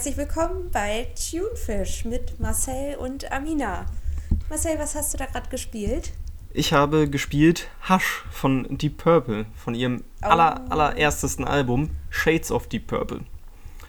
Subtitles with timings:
[0.00, 3.84] Herzlich willkommen bei Tunefish mit Marcel und Amina.
[4.48, 6.12] Marcel, was hast du da gerade gespielt?
[6.54, 10.28] Ich habe gespielt Hush von Deep Purple, von ihrem oh.
[10.28, 13.20] aller, allererstesten Album Shades of Deep Purple.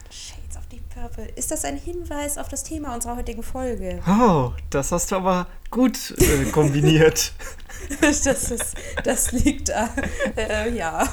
[0.09, 1.27] Shades of Deep Purple.
[1.37, 4.01] Ist das ein Hinweis auf das Thema unserer heutigen Folge?
[4.05, 7.31] Oh, das hast du aber gut äh, kombiniert.
[8.01, 8.75] das, ist,
[9.05, 9.89] das liegt da.
[10.35, 11.07] Äh, ja.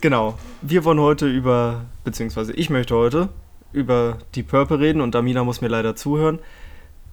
[0.00, 0.36] Genau.
[0.62, 3.28] Wir wollen heute über, beziehungsweise ich möchte heute
[3.72, 6.38] über die Purple reden und Amina muss mir leider zuhören.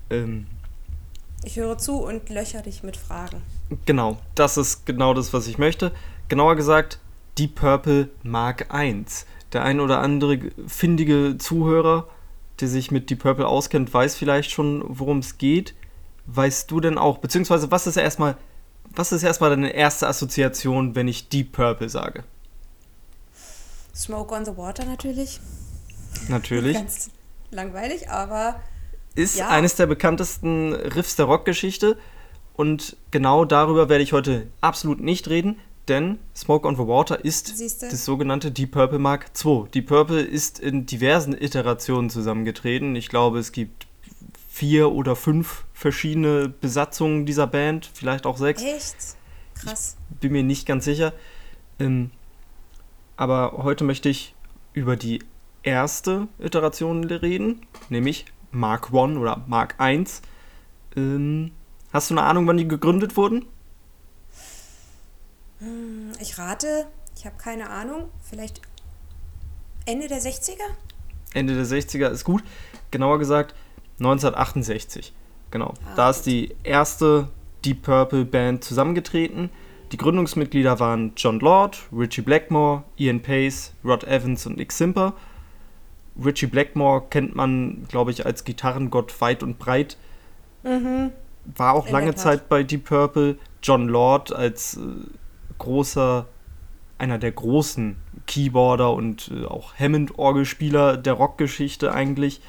[0.10, 0.48] Ähm,
[1.44, 3.42] ich höre zu und löcher dich mit Fragen.
[3.86, 5.92] Genau, das ist genau das, was ich möchte.
[6.28, 7.00] Genauer gesagt,
[7.38, 9.26] die Purple Mark 1.
[9.54, 12.08] Der ein oder andere findige Zuhörer,
[12.60, 15.74] der sich mit Deep Purple auskennt, weiß vielleicht schon, worum es geht.
[16.28, 18.38] Weißt du denn auch, beziehungsweise was ist erstmal,
[18.96, 22.24] was ist erstmal deine erste Assoziation, wenn ich Deep Purple sage?
[23.96, 25.40] Smoke on the Water natürlich.
[26.28, 26.76] Natürlich.
[26.76, 27.10] Ganz
[27.52, 28.60] langweilig, aber.
[29.16, 29.50] Ist ja.
[29.50, 31.98] eines der bekanntesten Riffs der Rockgeschichte.
[32.54, 37.58] Und genau darüber werde ich heute absolut nicht reden, denn Smoke on the Water ist
[37.58, 37.88] Siehste?
[37.90, 39.64] das sogenannte Deep Purple Mark II.
[39.74, 42.96] Deep Purple ist in diversen Iterationen zusammengetreten.
[42.96, 43.88] Ich glaube, es gibt
[44.50, 48.62] vier oder fünf verschiedene Besatzungen dieser Band, vielleicht auch sechs.
[48.62, 48.96] Echt?
[49.56, 49.98] Krass.
[50.12, 51.14] Ich bin mir nicht ganz sicher.
[51.80, 52.12] Ähm,
[53.18, 54.36] aber heute möchte ich
[54.74, 55.20] über die
[55.64, 60.06] erste Iteration reden, nämlich Mark I oder Mark I.
[60.96, 61.52] Ähm,
[61.94, 63.46] hast du eine Ahnung, wann die gegründet wurden?
[65.60, 68.62] Hm, ich rate, ich habe keine Ahnung, vielleicht
[69.86, 70.64] Ende der 60er?
[71.34, 72.44] Ende der 60er ist gut.
[72.92, 73.56] Genauer gesagt
[74.00, 75.14] 1968.
[75.52, 75.74] Genau.
[75.86, 77.28] Ah, da ist die erste
[77.66, 79.50] Deep Purple Band zusammengetreten.
[79.92, 85.14] Die Gründungsmitglieder waren John Lord, Richie Blackmore, Ian Pace, Rod Evans und Nick Simper.
[86.24, 89.98] Richie Blackmore kennt man, glaube ich, als Gitarrengott weit und breit.
[90.64, 91.12] Mhm.
[91.56, 93.38] War auch In lange Zeit bei Deep Purple.
[93.62, 94.80] John Lord als äh,
[95.58, 96.28] großer,
[96.98, 97.98] einer der großen
[98.28, 102.42] Keyboarder und äh, auch Hammond-Orgelspieler der Rockgeschichte eigentlich.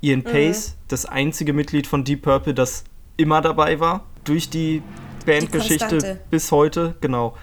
[0.00, 0.24] Ian mhm.
[0.24, 0.84] Pace, mhm.
[0.88, 2.84] das einzige Mitglied von Deep Purple, das
[3.16, 4.04] immer dabei war.
[4.24, 4.82] Durch die
[5.26, 7.36] Bandgeschichte bis heute, genau.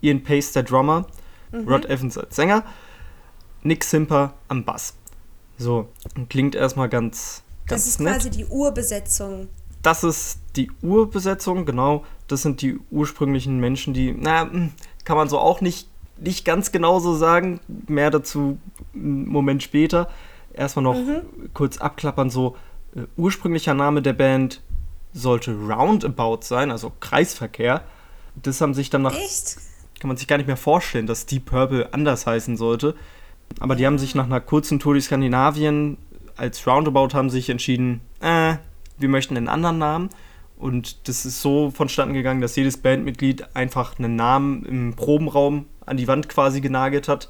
[0.00, 1.06] Ian Pace, der Drummer,
[1.52, 1.68] mhm.
[1.68, 2.64] Rod Evans als Sänger,
[3.62, 4.94] Nick Simper am Bass.
[5.58, 5.88] So,
[6.28, 8.14] klingt erstmal ganz, ganz Das ist nett.
[8.14, 9.48] quasi die Urbesetzung.
[9.82, 12.04] Das ist die Urbesetzung, genau.
[12.28, 14.72] Das sind die ursprünglichen Menschen, die, na, hm,
[15.04, 15.88] kann man so auch nicht,
[16.18, 17.60] nicht ganz genauso sagen.
[17.86, 18.58] Mehr dazu
[18.94, 20.08] einen Moment später.
[20.52, 21.22] Erstmal noch mhm.
[21.54, 22.56] kurz abklappern, so
[22.94, 24.62] äh, ursprünglicher Name der Band
[25.12, 27.82] sollte Roundabout sein, also Kreisverkehr.
[28.34, 29.14] Das haben sich dann nach.
[29.14, 29.56] Echt?
[30.00, 32.94] Kann man sich gar nicht mehr vorstellen, dass Deep Purple anders heißen sollte.
[33.60, 35.98] Aber die haben sich nach einer kurzen Tour durch Skandinavien
[36.38, 38.54] als Roundabout haben sich entschieden, äh,
[38.96, 40.10] wir möchten einen anderen Namen.
[40.56, 45.96] Und das ist so vonstatten gegangen, dass jedes Bandmitglied einfach einen Namen im Probenraum an
[45.96, 47.28] die Wand quasi genagelt hat.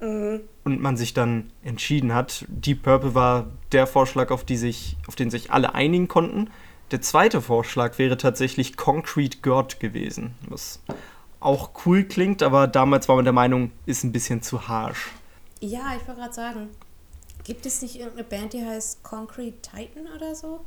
[0.00, 0.40] Mhm.
[0.64, 2.44] Und man sich dann entschieden hat.
[2.48, 6.50] Deep Purple war der Vorschlag, auf, sich, auf den sich alle einigen konnten.
[6.90, 10.82] Der zweite Vorschlag wäre tatsächlich Concrete God gewesen, was
[11.40, 15.10] auch cool klingt, aber damals war man der Meinung, ist ein bisschen zu harsh.
[15.60, 16.68] Ja, ich wollte gerade sagen,
[17.44, 20.64] gibt es nicht irgendeine Band, die heißt Concrete Titan oder so?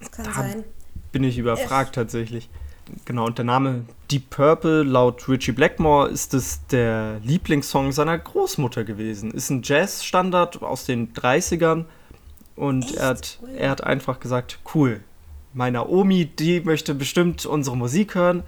[0.00, 0.64] Das kann da sein.
[1.12, 2.48] Bin ich überfragt F tatsächlich.
[3.04, 8.84] Genau, und der Name Deep Purple laut Richie Blackmore ist es der Lieblingssong seiner Großmutter
[8.84, 9.32] gewesen.
[9.32, 11.86] Ist ein Jazzstandard aus den 30ern
[12.54, 12.96] und Echt?
[12.96, 15.00] er hat, er hat einfach gesagt, cool,
[15.52, 18.44] meiner Omi, die möchte bestimmt unsere Musik hören.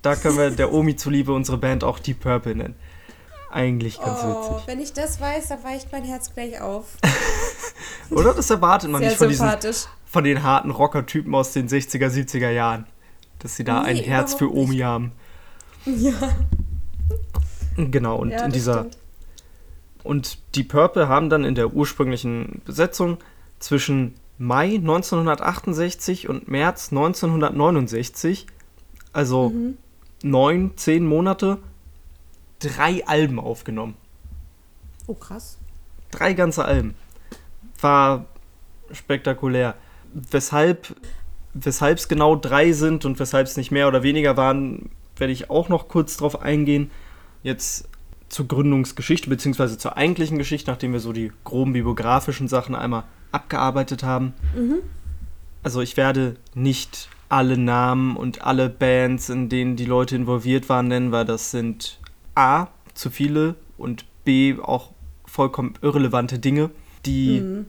[0.00, 2.76] Da können wir der Omi zuliebe unsere Band auch Deep Purple nennen.
[3.50, 4.66] Eigentlich ganz oh, witzig.
[4.66, 6.96] Wenn ich das weiß, dann weicht mein Herz gleich auf.
[8.10, 8.34] Oder?
[8.34, 9.48] Das erwartet man Sehr nicht von diesen
[10.04, 12.86] von den harten Rocker-Typen aus den 60er, 70er Jahren.
[13.38, 14.84] Dass sie da nee, ein Herz für Omi nicht.
[14.84, 15.12] haben.
[15.84, 16.12] Ja.
[17.76, 18.80] Genau, und ja, in dieser.
[18.80, 18.98] Stimmt.
[20.02, 23.18] Und die Purple haben dann in der ursprünglichen Besetzung
[23.58, 28.46] zwischen Mai 1968 und März 1969,
[29.12, 29.76] also mhm.
[30.22, 31.58] neun, zehn Monate,
[32.58, 33.96] drei Alben aufgenommen.
[35.06, 35.58] Oh, krass.
[36.10, 36.94] Drei ganze Alben.
[37.80, 38.26] War
[38.92, 39.74] spektakulär.
[40.12, 40.94] Weshalb
[41.64, 45.50] weshalb es genau drei sind und weshalb es nicht mehr oder weniger waren, werde ich
[45.50, 46.90] auch noch kurz drauf eingehen.
[47.42, 47.88] Jetzt
[48.28, 54.02] zur Gründungsgeschichte, beziehungsweise zur eigentlichen Geschichte, nachdem wir so die groben bibliografischen Sachen einmal abgearbeitet
[54.02, 54.34] haben.
[54.54, 54.78] Mhm.
[55.62, 60.88] Also ich werde nicht alle Namen und alle Bands, in denen die Leute involviert waren,
[60.88, 61.98] nennen, weil das sind
[62.36, 64.92] A, zu viele und B, auch
[65.24, 66.70] vollkommen irrelevante Dinge.
[67.04, 67.66] die mhm.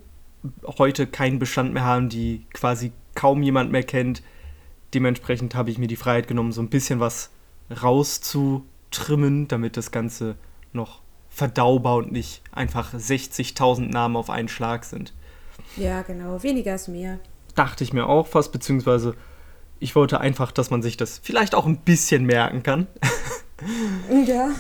[0.80, 4.24] heute keinen Bestand mehr haben, die quasi kaum jemand mehr kennt.
[4.94, 7.30] Dementsprechend habe ich mir die Freiheit genommen, so ein bisschen was
[7.70, 10.36] rauszutrimmen, damit das Ganze
[10.74, 15.14] noch verdaubar und nicht einfach 60.000 Namen auf einen Schlag sind.
[15.76, 16.42] Ja, genau.
[16.42, 17.20] Weniger ist mehr.
[17.54, 19.16] Dachte ich mir auch fast, beziehungsweise
[19.80, 22.88] ich wollte einfach, dass man sich das vielleicht auch ein bisschen merken kann.
[24.26, 24.52] ja.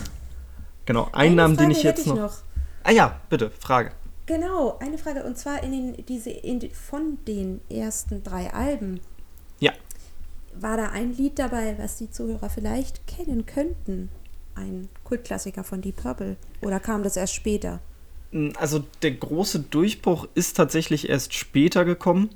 [0.85, 2.37] Genau, ein Namen, den ich jetzt noch, ich noch.
[2.83, 3.91] Ah ja, bitte, Frage.
[4.25, 8.99] Genau, eine Frage und zwar in den, diese, in, von den ersten drei Alben.
[9.59, 9.71] Ja.
[10.53, 14.09] War da ein Lied dabei, was die Zuhörer vielleicht kennen könnten?
[14.55, 16.35] Ein Kultklassiker von Deep Purple?
[16.61, 17.79] Oder kam das erst später?
[18.57, 22.29] Also der große Durchbruch ist tatsächlich erst später gekommen.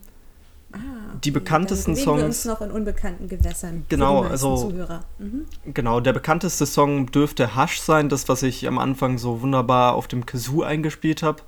[0.73, 0.77] Ah.
[1.23, 2.19] Die bekanntesten Songs.
[2.19, 3.85] Wir uns noch in unbekannten Gewässern.
[3.89, 4.71] Genau, also.
[5.19, 5.45] Mhm.
[5.73, 10.07] Genau, der bekannteste Song dürfte Hush sein, das, was ich am Anfang so wunderbar auf
[10.07, 11.41] dem Kazoo eingespielt habe.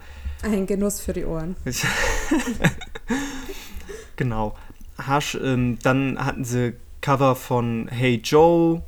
[0.43, 1.55] Ein Genuss für die Ohren.
[4.15, 4.55] genau.
[5.07, 8.81] Hush, ähm, dann hatten sie Cover von Hey Joe,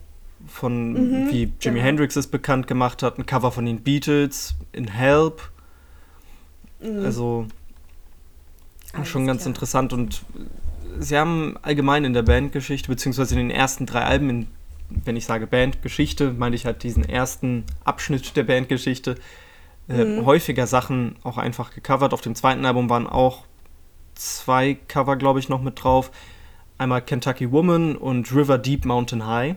[0.48, 1.82] von mhm, wie Jimi genau.
[1.82, 5.42] Hendrix es bekannt gemacht hat, ein Cover von den Beatles, in Help.
[6.82, 7.06] Mhm.
[7.06, 7.48] Also
[8.96, 9.50] alles schon ganz klar.
[9.50, 10.24] interessant und
[11.00, 14.48] sie haben allgemein in der Bandgeschichte, beziehungsweise in den ersten drei Alben, in,
[14.90, 19.16] wenn ich sage Bandgeschichte, meine ich halt diesen ersten Abschnitt der Bandgeschichte,
[19.88, 20.26] äh, mhm.
[20.26, 22.14] häufiger Sachen auch einfach gecovert.
[22.14, 23.46] Auf dem zweiten Album waren auch
[24.16, 26.12] zwei Cover, glaube ich, noch mit drauf.
[26.78, 29.56] Einmal Kentucky Woman und River Deep Mountain High.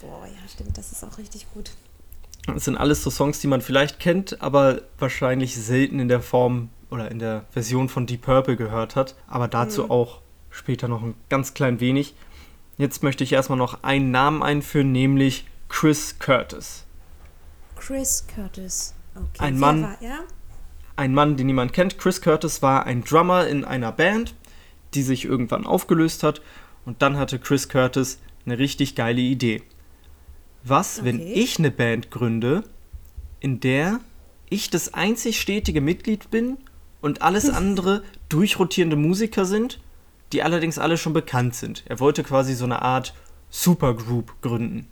[0.00, 1.72] Boah, ja, stimmt, das ist auch richtig gut.
[2.46, 6.70] Das sind alles so Songs, die man vielleicht kennt, aber wahrscheinlich selten in der Form
[6.90, 9.14] oder in der Version von Deep Purple gehört hat.
[9.26, 9.90] Aber dazu mhm.
[9.90, 10.20] auch
[10.50, 12.14] später noch ein ganz klein wenig.
[12.76, 16.84] Jetzt möchte ich erstmal noch einen Namen einführen, nämlich Chris Curtis.
[17.76, 18.94] Chris Curtis.
[19.14, 19.26] Okay.
[19.38, 20.20] Ein Mann, war, ja?
[20.96, 21.98] ein Mann, den niemand kennt.
[21.98, 24.34] Chris Curtis war ein Drummer in einer Band,
[24.94, 26.40] die sich irgendwann aufgelöst hat.
[26.86, 29.62] Und dann hatte Chris Curtis eine richtig geile Idee.
[30.64, 31.06] Was, okay.
[31.08, 32.64] wenn ich eine Band gründe,
[33.40, 34.00] in der
[34.50, 36.58] ich das einzig stetige Mitglied bin
[37.00, 39.80] und alles andere durchrotierende Musiker sind,
[40.32, 41.84] die allerdings alle schon bekannt sind.
[41.86, 43.14] Er wollte quasi so eine Art
[43.50, 44.86] Supergroup gründen,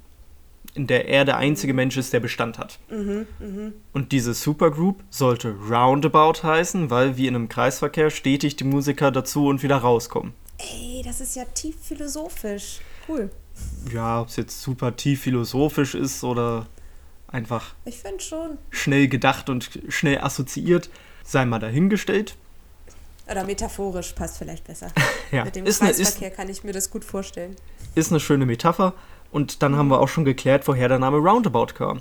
[0.74, 2.78] in der er der einzige Mensch ist, der Bestand hat.
[2.90, 3.72] Mhm, mh.
[3.92, 9.46] Und diese Supergroup sollte Roundabout heißen, weil wie in einem Kreisverkehr stetig die Musiker dazu
[9.46, 10.32] und wieder rauskommen.
[10.58, 12.80] Ey, das ist ja tief philosophisch.
[13.08, 13.30] Cool.
[13.92, 16.66] Ja, ob es jetzt super tief philosophisch ist oder
[17.28, 18.58] einfach ich schon.
[18.70, 20.90] schnell gedacht und schnell assoziiert
[21.26, 22.37] sei mal dahingestellt.
[23.28, 24.93] Oder metaphorisch passt vielleicht besser.
[25.32, 25.44] ja.
[25.44, 27.56] Mit dem ist Kreisverkehr eine, ist, kann ich mir das gut vorstellen.
[27.94, 28.94] Ist eine schöne Metapher.
[29.32, 32.00] Und dann haben wir auch schon geklärt, woher der Name Roundabout kam.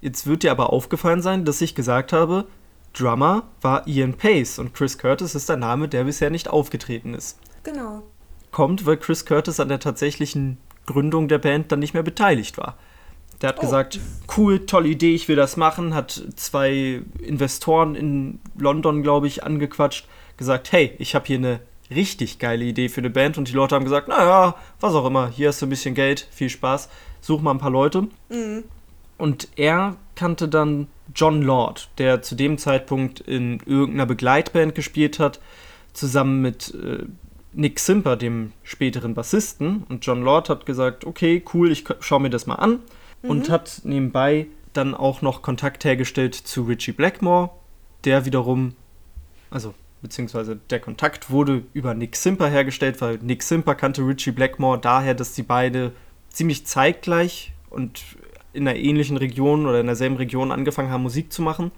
[0.00, 2.46] Jetzt wird dir aber aufgefallen sein, dass ich gesagt habe,
[2.92, 7.38] Drummer war Ian Pace und Chris Curtis ist der Name, der bisher nicht aufgetreten ist.
[7.62, 8.02] Genau.
[8.50, 12.76] Kommt, weil Chris Curtis an der tatsächlichen Gründung der Band dann nicht mehr beteiligt war.
[13.44, 13.60] Der hat oh.
[13.60, 14.00] gesagt,
[14.38, 20.08] cool, tolle Idee, ich will das machen, hat zwei Investoren in London, glaube ich, angequatscht,
[20.38, 23.74] gesagt, hey, ich habe hier eine richtig geile Idee für eine Band und die Leute
[23.74, 26.88] haben gesagt, naja, was auch immer, hier hast du ein bisschen Geld, viel Spaß,
[27.20, 28.08] such mal ein paar Leute.
[28.30, 28.64] Mhm.
[29.18, 35.38] Und er kannte dann John Lord, der zu dem Zeitpunkt in irgendeiner Begleitband gespielt hat,
[35.92, 37.04] zusammen mit äh,
[37.52, 39.84] Nick Simper, dem späteren Bassisten.
[39.90, 42.80] Und John Lord hat gesagt, okay, cool, ich schaue mir das mal an
[43.24, 43.30] mhm.
[43.30, 47.50] und hat nebenbei dann auch noch Kontakt hergestellt zu Richie Blackmore,
[48.04, 48.74] der wiederum,
[49.50, 54.78] also beziehungsweise der Kontakt wurde über Nick Simper hergestellt, weil Nick Simper kannte Richie Blackmore
[54.78, 55.92] daher, dass die beide
[56.28, 58.02] ziemlich zeitgleich und
[58.52, 61.72] in einer ähnlichen Region oder in derselben Region angefangen haben, Musik zu machen.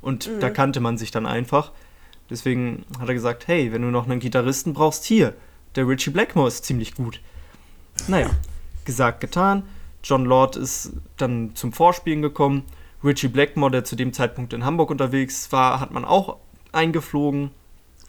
[0.00, 0.40] Und mhm.
[0.40, 1.72] da kannte man sich dann einfach.
[2.30, 5.34] Deswegen hat er gesagt, hey, wenn du noch einen Gitarristen brauchst, hier,
[5.74, 7.20] der Richie Blackmore ist ziemlich gut.
[8.08, 8.30] Naja,
[8.84, 9.64] gesagt, getan.
[10.06, 12.62] John Lord ist dann zum Vorspielen gekommen.
[13.02, 16.36] Richie Blackmore, der zu dem Zeitpunkt in Hamburg unterwegs war, hat man auch
[16.70, 17.50] eingeflogen.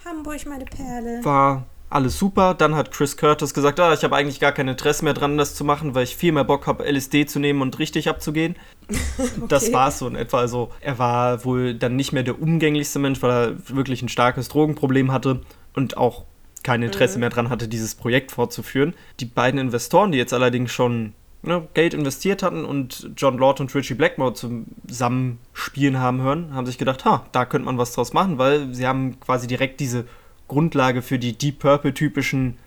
[0.06, 1.26] Hamburg, meine Perle.
[1.26, 2.54] War alles super.
[2.54, 5.56] Dann hat Chris Curtis gesagt, ah, ich habe eigentlich gar kein Interesse mehr dran, das
[5.56, 8.56] zu machen, weil ich viel mehr Bock habe, LSD zu nehmen und richtig abzugehen.
[9.18, 9.48] okay.
[9.48, 10.38] Das war es so in etwa.
[10.38, 14.50] Also er war wohl dann nicht mehr der umgänglichste Mensch, weil er wirklich ein starkes
[14.50, 15.42] Drogenproblem hatte
[15.74, 16.26] und auch
[16.62, 17.22] kein Interesse mhm.
[17.22, 18.94] mehr dran hatte, dieses Projekt fortzuführen.
[19.20, 23.74] Die beiden Investoren, die jetzt allerdings schon ne, Geld investiert hatten und John Lord und
[23.74, 28.14] Richie Blackmore zusammen spielen haben hören, haben sich gedacht, ha, da könnte man was draus
[28.14, 30.06] machen, weil sie haben quasi direkt diese
[30.48, 32.58] Grundlage für die Deep Purple typischen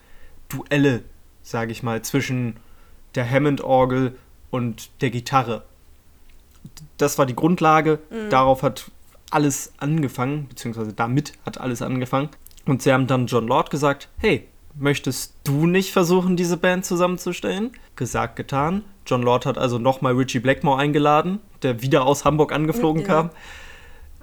[0.49, 1.03] Duelle,
[1.43, 2.57] sage ich mal, zwischen
[3.15, 4.17] der Hammond-Orgel
[4.51, 5.65] und der Gitarre.
[6.97, 8.01] Das war die Grundlage.
[8.11, 8.31] Mhm.
[8.31, 8.91] Darauf hat
[9.31, 12.29] alles angefangen, beziehungsweise damit hat alles angefangen.
[12.67, 14.47] Und sie haben dann John Lord gesagt, hey,
[14.81, 17.71] möchtest du nicht versuchen, diese Band zusammenzustellen?
[17.97, 18.85] Gesagt, getan.
[19.07, 23.09] John Lord hat also nochmal Richie Blackmore eingeladen, der wieder aus Hamburg angeflogen Ja.
[23.09, 23.31] kam.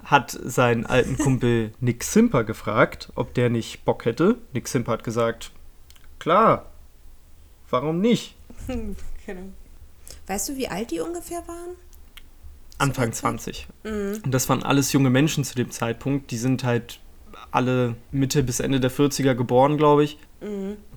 [0.04, 4.36] Hat seinen alten Kumpel Nick Simper gefragt, ob der nicht Bock hätte.
[4.52, 5.52] Nick Simper hat gesagt,
[6.18, 6.66] klar,
[7.70, 8.36] warum nicht?
[9.26, 9.42] Genau.
[10.26, 11.76] Weißt du, wie alt die ungefähr waren?
[12.78, 13.20] Anfang der Zeit?
[13.20, 13.68] 20.
[14.24, 16.30] Und das waren alles junge Menschen zu dem Zeitpunkt.
[16.30, 16.98] Die sind halt
[17.50, 20.18] alle Mitte bis Ende der 40er geboren, glaube ich.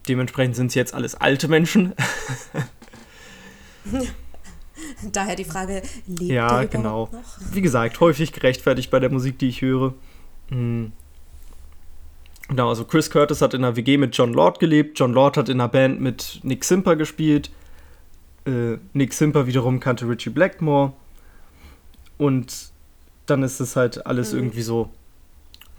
[0.08, 1.93] Dementsprechend sind es jetzt alles alte Menschen.
[5.12, 7.10] Daher die Frage, lebt Ja, genau.
[7.12, 7.22] noch?
[7.51, 9.93] Wie gesagt, häufig gerechtfertigt bei der Musik, die ich höre.
[10.50, 10.91] Mhm.
[12.48, 15.00] Genau, also Chris Curtis hat in einer WG mit John Lord gelebt.
[15.00, 17.50] John Lord hat in einer Band mit Nick Simper gespielt.
[18.46, 20.93] Äh, Nick Simper wiederum kannte Richie Blackmore.
[22.17, 22.72] Und
[23.25, 24.89] dann ist es halt alles irgendwie so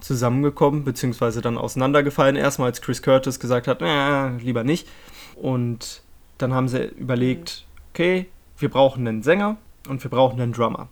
[0.02, 2.36] zusammengekommen, beziehungsweise dann auseinandergefallen.
[2.36, 4.88] Erstmal, als Chris Curtis gesagt hat, äh, lieber nicht.
[5.36, 6.02] Und
[6.38, 8.26] dann haben sie überlegt, okay,
[8.58, 9.56] wir brauchen einen Sänger
[9.88, 10.88] und wir brauchen einen Drummer.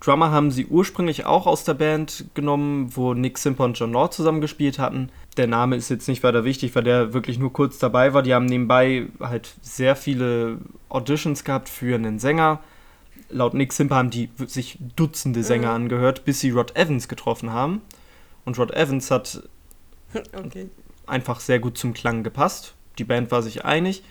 [0.00, 4.12] Drummer haben sie ursprünglich auch aus der Band genommen, wo Nick Simper und John Lord
[4.12, 5.08] zusammengespielt hatten.
[5.38, 8.22] Der Name ist jetzt nicht weiter wichtig, weil der wirklich nur kurz dabei war.
[8.22, 10.58] Die haben nebenbei halt sehr viele
[10.90, 12.60] Auditions gehabt für einen Sänger.
[13.30, 17.80] Laut Nick Simper haben die sich Dutzende Sänger angehört, bis sie Rod Evans getroffen haben.
[18.44, 19.42] Und Rod Evans hat
[20.36, 20.68] Okay.
[21.06, 22.74] einfach sehr gut zum Klang gepasst.
[22.98, 24.02] Die Band war sich einig.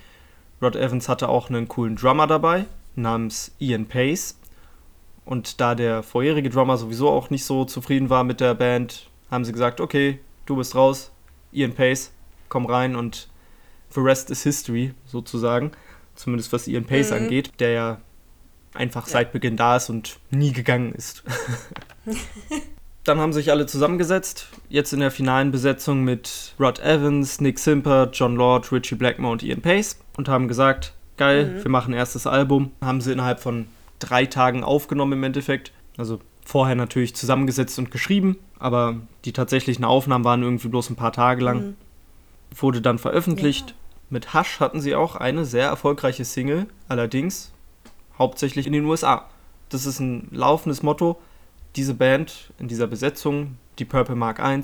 [0.62, 4.38] Rod Evans hatte auch einen coolen Drummer dabei, namens Ian Pace.
[5.26, 9.46] Und da der vorherige Drummer sowieso auch nicht so zufrieden war mit der Band, haben
[9.46, 11.12] sie gesagt, okay, du bist raus,
[11.54, 12.12] Ian Pace,
[12.50, 13.30] komm rein und
[13.94, 15.72] the rest is history, sozusagen.
[16.16, 17.18] Zumindest was Ian Pace Mhm.
[17.18, 18.02] angeht, der ja
[18.74, 19.14] einfach Ja.
[19.14, 21.24] seit Beginn da ist und nie gegangen ist.
[23.04, 28.10] Dann haben sich alle zusammengesetzt, jetzt in der finalen Besetzung mit Rod Evans, Nick Simper,
[28.14, 32.72] John Lord, Richie Blackmore und Ian Pace und haben gesagt, geil, wir machen erstes Album.
[32.82, 33.68] Haben sie innerhalb von
[34.00, 35.74] drei Tagen aufgenommen im Endeffekt.
[35.98, 38.96] Also vorher natürlich zusammengesetzt und geschrieben, aber
[39.26, 41.58] die tatsächlichen Aufnahmen waren irgendwie bloß ein paar Tage lang.
[41.62, 41.76] Mhm.
[42.56, 43.72] Wurde dann veröffentlicht.
[43.72, 43.76] Ja.
[44.12, 47.52] Mit Hush hatten sie auch eine sehr erfolgreiche Single, allerdings
[48.18, 49.26] hauptsächlich in den USA.
[49.70, 51.20] Das ist ein laufendes Motto.
[51.76, 54.62] Diese Band in dieser Besetzung, die Purple Mark I,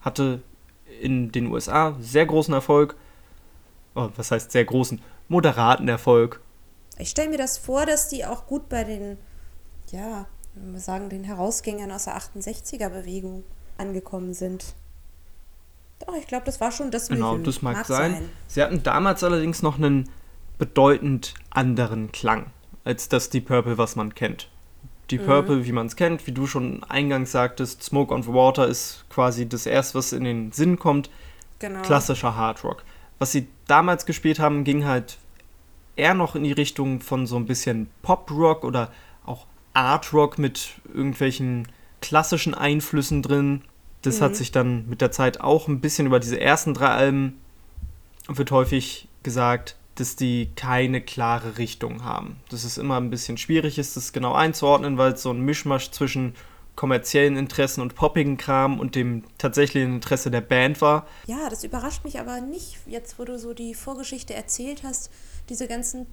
[0.00, 0.42] hatte
[1.00, 2.96] in den USA sehr großen Erfolg.
[3.94, 5.00] Oh, was heißt sehr großen?
[5.28, 6.40] Moderaten Erfolg.
[6.98, 9.18] Ich stelle mir das vor, dass die auch gut bei den,
[9.90, 13.44] ja, wenn wir sagen, den Herausgängern aus der 68er-Bewegung
[13.78, 14.74] angekommen sind.
[16.06, 18.28] Doch, ich glaube, das war schon das Genau, das mag, sein.
[18.48, 20.10] Sie hatten damals allerdings noch einen
[20.58, 22.46] bedeutend anderen Klang
[22.84, 24.48] als das Deep Purple, was man kennt.
[25.12, 28.66] Deep Purple, wie man es kennt, wie du schon eingangs sagtest, Smoke on the Water
[28.66, 31.10] ist quasi das erste, was in den Sinn kommt.
[31.58, 31.82] Genau.
[31.82, 32.82] Klassischer Hard Rock.
[33.18, 35.18] Was sie damals gespielt haben, ging halt
[35.94, 38.90] eher noch in die Richtung von so ein bisschen Pop-Rock oder
[39.24, 41.68] auch Art Rock mit irgendwelchen
[42.00, 43.62] klassischen Einflüssen drin.
[44.00, 47.38] Das hat sich dann mit der Zeit auch ein bisschen über diese ersten drei Alben
[48.28, 52.36] wird häufig gesagt, dass die keine klare Richtung haben.
[52.50, 55.90] Dass es immer ein bisschen schwierig ist, das genau einzuordnen, weil es so ein Mischmasch
[55.90, 56.34] zwischen
[56.74, 61.06] kommerziellen Interessen und poppigen Kram und dem tatsächlichen Interesse der Band war.
[61.26, 65.10] Ja, das überrascht mich aber nicht, jetzt wo du so die Vorgeschichte erzählt hast,
[65.50, 66.06] diese ganzen,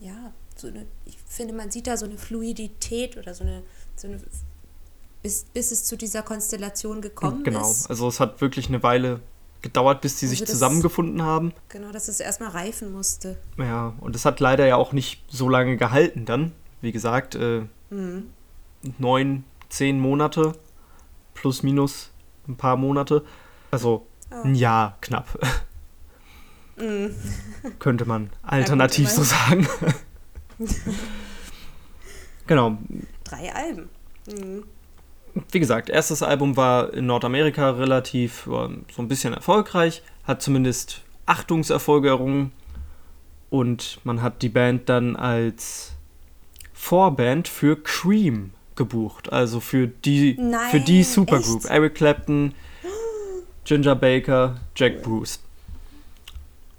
[0.00, 3.62] ja, so eine, ich finde, man sieht da so eine Fluidität oder so eine,
[3.96, 4.20] so eine
[5.22, 7.90] bis, bis es zu dieser Konstellation gekommen genau, ist.
[7.90, 9.20] also es hat wirklich eine Weile
[9.62, 11.52] gedauert, bis die Also sich das- zusammengefunden haben.
[11.68, 13.36] Genau, dass es erstmal reifen musste.
[13.58, 16.52] Ja, und es hat leider ja auch nicht so lange gehalten dann.
[16.80, 18.30] Wie gesagt, äh, Mhm.
[18.98, 20.52] neun, zehn Monate
[21.34, 22.10] plus minus
[22.48, 23.24] ein paar Monate.
[23.70, 24.42] Also Oh.
[24.44, 25.26] ein Jahr knapp.
[26.76, 27.14] Mhm.
[27.78, 29.66] Könnte man alternativ so sagen.
[32.46, 32.78] genau.
[33.24, 33.88] Drei Alben.
[34.28, 34.64] Mhm.
[35.50, 42.08] Wie gesagt, erstes Album war in Nordamerika relativ so ein bisschen erfolgreich, hat zumindest Achtungserfolge
[42.08, 42.52] errungen
[43.50, 45.92] und man hat die Band dann als
[46.72, 51.64] Vorband für Cream gebucht, also für die Nein, für die Supergroup.
[51.64, 51.70] echt?
[51.70, 52.54] Eric Clapton,
[53.64, 55.40] Ginger Baker, Jack Bruce.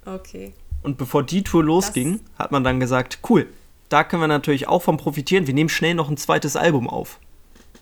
[0.04, 0.54] Okay.
[0.82, 3.46] Und bevor die Tour losging, hat man dann gesagt, cool,
[3.88, 5.46] da können wir natürlich auch von profitieren.
[5.46, 7.18] Wir nehmen schnell noch ein zweites Album auf.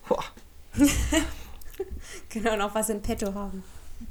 [0.08, 0.24] Boah.
[2.28, 3.62] Genau, noch was in petto haben.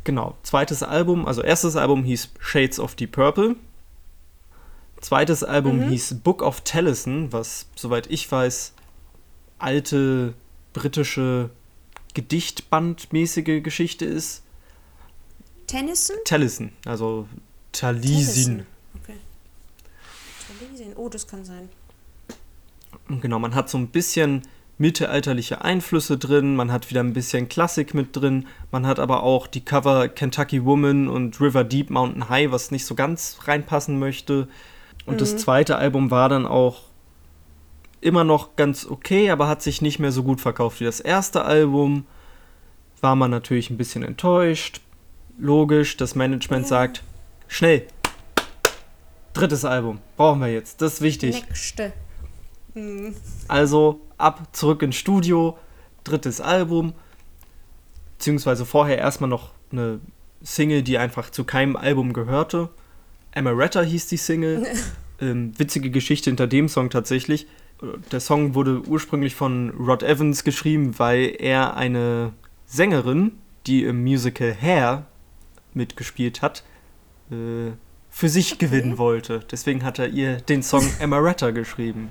[0.03, 3.55] Genau, zweites Album, also erstes Album hieß Shades of Deep Purple.
[5.00, 8.74] Zweites Album hieß Book of Tellison, was, soweit ich weiß,
[9.60, 10.34] alte
[10.74, 11.51] britische
[12.15, 14.41] Gedichtbandmäßige Geschichte ist.
[15.67, 16.15] Tennyson?
[16.25, 17.27] Tellison, also
[17.72, 18.65] Talisin.
[19.03, 19.17] Okay.
[20.60, 20.93] Talisin.
[20.95, 21.69] Oh, das kann sein.
[23.07, 24.41] Genau, man hat so ein bisschen
[24.77, 29.48] mittelalterliche Einflüsse drin, man hat wieder ein bisschen Klassik mit drin, man hat aber auch
[29.48, 34.48] die Cover Kentucky Woman und River Deep Mountain High, was nicht so ganz reinpassen möchte.
[35.05, 35.20] Und mhm.
[35.20, 36.82] das zweite Album war dann auch
[38.01, 41.46] immer noch ganz okay, aber hat sich nicht mehr so gut verkauft wie das erste
[41.46, 42.05] Album.
[43.01, 44.82] War man natürlich ein bisschen enttäuscht.
[45.38, 46.70] Logisch, das Management ja.
[46.70, 47.03] sagt,
[47.48, 47.88] schnell,
[49.34, 51.44] drittes Album, brauchen wir jetzt, das ist wichtig.
[51.48, 51.94] Nächste.
[52.75, 53.15] Mhm.
[53.48, 55.58] Also ab, zurück ins Studio,
[56.03, 56.94] drittes Album,
[58.17, 60.00] beziehungsweise vorher erstmal noch eine
[60.44, 62.70] Single, die einfach zu keinem Album gehörte.
[63.34, 64.67] Amaretta hieß die Single.
[65.22, 67.48] ähm, witzige Geschichte hinter dem Song tatsächlich.
[68.12, 72.34] Der Song wurde ursprünglich von Rod Evans geschrieben, weil er eine
[72.65, 73.34] Sängerin,
[73.67, 75.05] die im Musical Hair
[75.74, 76.63] mitgespielt hat,
[77.32, 77.72] äh,
[78.10, 78.65] für sich okay.
[78.65, 79.41] gewinnen wollte.
[79.51, 82.10] Deswegen hat er ihr den Song Amaretta geschrieben.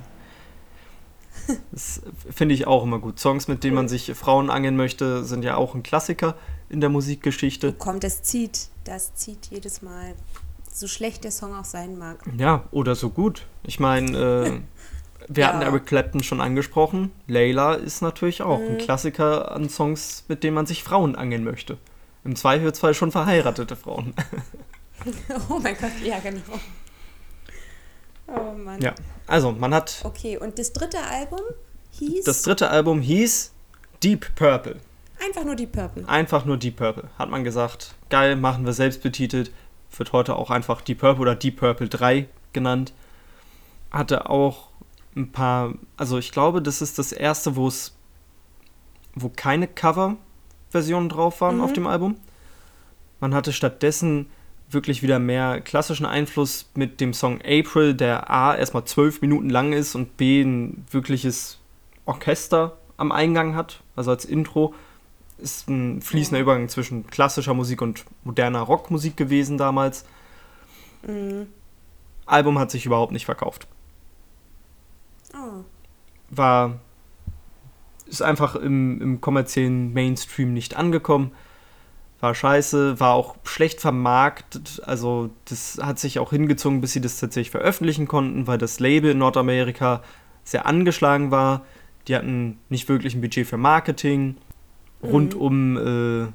[1.73, 3.19] Das finde ich auch immer gut.
[3.19, 6.37] Songs, mit denen man sich Frauen angeln möchte, sind ja auch ein Klassiker
[6.69, 7.71] in der Musikgeschichte.
[7.71, 8.69] Oh, komm, das zieht.
[8.85, 10.15] Das zieht jedes Mal.
[10.73, 12.19] So schlecht der Song auch sein mag.
[12.37, 13.47] Ja, oder so gut.
[13.63, 14.61] Ich meine, äh,
[15.29, 15.49] wir ja.
[15.49, 17.13] hatten Eric Clapton schon angesprochen.
[17.27, 18.67] Layla ist natürlich auch mhm.
[18.67, 21.79] ein Klassiker an Songs, mit denen man sich Frauen angeln möchte.
[22.25, 24.15] Im Zweifelsfall schon verheiratete Frauen.
[25.51, 26.41] oh mein Gott, ja, genau.
[28.27, 28.81] Oh Mann.
[28.81, 28.95] Ja,
[29.27, 30.01] also man hat.
[30.05, 31.41] Okay, und das dritte Album
[31.93, 32.25] hieß.
[32.25, 33.53] Das dritte Album hieß
[34.03, 34.81] Deep Purple.
[35.25, 36.09] Einfach nur Deep Purple.
[36.09, 37.09] Einfach nur Deep Purple.
[37.19, 39.53] Hat man gesagt, geil, machen wir selbst betitelt.
[39.97, 42.93] Wird heute auch einfach Deep Purple oder Deep Purple 3 genannt.
[43.91, 44.69] Hatte auch
[45.17, 47.95] ein paar, also ich glaube, das ist das erste, wo es,
[49.15, 51.63] wo keine Cover-Versionen drauf waren mhm.
[51.63, 52.17] auf dem Album.
[53.21, 54.27] Man hatte stattdessen
[54.71, 59.73] wirklich wieder mehr klassischen Einfluss mit dem Song April, der A erstmal zwölf Minuten lang
[59.73, 61.59] ist und B ein wirkliches
[62.07, 64.75] Orchester am Eingang hat, also als Intro.
[65.39, 70.05] Ist ein fließender Übergang zwischen klassischer Musik und moderner Rockmusik gewesen damals.
[71.07, 71.49] Mhm.
[72.27, 73.67] Album hat sich überhaupt nicht verkauft.
[75.35, 75.65] Oh.
[76.31, 76.81] War.
[78.07, 81.33] Ist einfach im, im kommerziellen Mainstream nicht angekommen
[82.25, 84.81] war scheiße, war auch schlecht vermarktet.
[84.87, 89.11] Also das hat sich auch hingezogen, bis sie das tatsächlich veröffentlichen konnten, weil das Label
[89.11, 90.03] in Nordamerika
[90.43, 91.67] sehr angeschlagen war.
[92.09, 94.37] Die hatten nicht wirklich ein Budget für Marketing.
[95.03, 95.09] Mhm.
[95.09, 96.29] Rund um äh,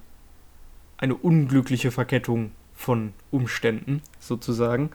[0.97, 4.91] eine unglückliche Verkettung von Umständen sozusagen.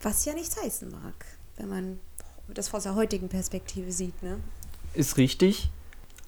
[0.00, 1.98] Was ja nichts heißen mag, wenn man
[2.46, 4.38] das aus der heutigen Perspektive sieht, ne?
[4.94, 5.70] Ist richtig.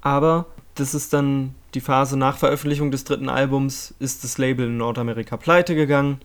[0.00, 4.76] Aber das ist dann die Phase nach Veröffentlichung des dritten Albums, ist das Label in
[4.76, 6.20] Nordamerika pleite gegangen.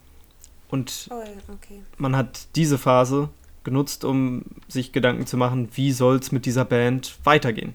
[0.69, 1.81] Und oh okay.
[1.97, 3.29] man hat diese Phase
[3.63, 7.73] genutzt, um sich Gedanken zu machen, wie soll es mit dieser Band weitergehen.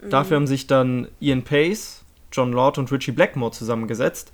[0.00, 0.10] Mhm.
[0.10, 4.32] Dafür haben sich dann Ian Pace, John Lord und Richie Blackmore zusammengesetzt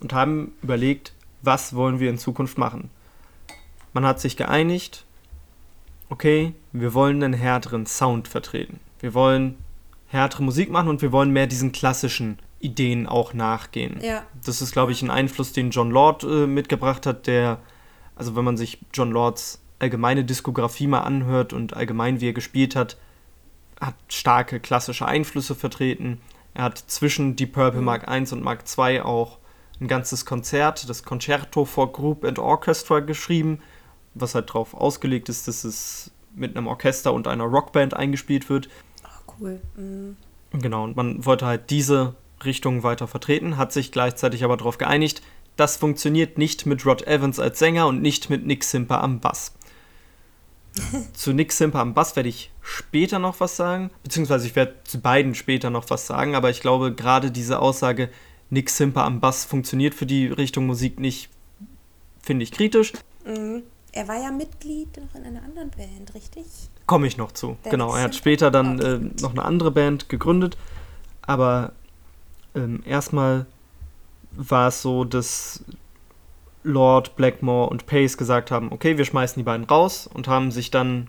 [0.00, 2.90] und haben überlegt, was wollen wir in Zukunft machen.
[3.92, 5.04] Man hat sich geeinigt,
[6.10, 8.80] okay, wir wollen einen härteren Sound vertreten.
[9.00, 9.56] Wir wollen
[10.08, 13.98] härtere Musik machen und wir wollen mehr diesen klassischen Ideen auch nachgehen.
[14.02, 14.22] Ja.
[14.44, 17.58] Das ist, glaube ich, ein Einfluss, den John Lord äh, mitgebracht hat, der,
[18.14, 22.76] also wenn man sich John Lords allgemeine Diskografie mal anhört und allgemein, wie er gespielt
[22.76, 22.96] hat,
[23.80, 26.20] hat starke klassische Einflüsse vertreten.
[26.54, 27.84] Er hat zwischen Deep Purple mhm.
[27.84, 29.38] Mark I und Mark II auch
[29.78, 33.60] ein ganzes Konzert, das Concerto for Group and Orchestra geschrieben,
[34.14, 38.68] was halt darauf ausgelegt ist, dass es mit einem Orchester und einer Rockband eingespielt wird
[39.40, 39.60] cool.
[39.76, 40.16] Mhm.
[40.52, 45.22] Genau, und man wollte halt diese Richtung weiter vertreten, hat sich gleichzeitig aber darauf geeinigt,
[45.56, 49.52] das funktioniert nicht mit Rod Evans als Sänger und nicht mit Nick Simper am Bass.
[51.14, 55.00] zu Nick Simper am Bass werde ich später noch was sagen, beziehungsweise ich werde zu
[55.00, 58.10] beiden später noch was sagen, aber ich glaube, gerade diese Aussage,
[58.50, 61.30] Nick Simper am Bass funktioniert für die Richtung Musik nicht,
[62.22, 62.92] finde ich kritisch.
[63.24, 63.62] Mhm.
[63.92, 66.44] Er war ja Mitglied noch in einer anderen Band, richtig?
[66.86, 67.56] Komme ich noch zu.
[67.64, 70.56] Der genau, er hat später dann äh, noch eine andere Band gegründet.
[71.22, 71.72] Aber
[72.54, 73.46] ähm, erstmal
[74.32, 75.64] war es so, dass
[76.62, 80.70] Lord, Blackmore und Pace gesagt haben, okay, wir schmeißen die beiden raus und haben sich
[80.70, 81.08] dann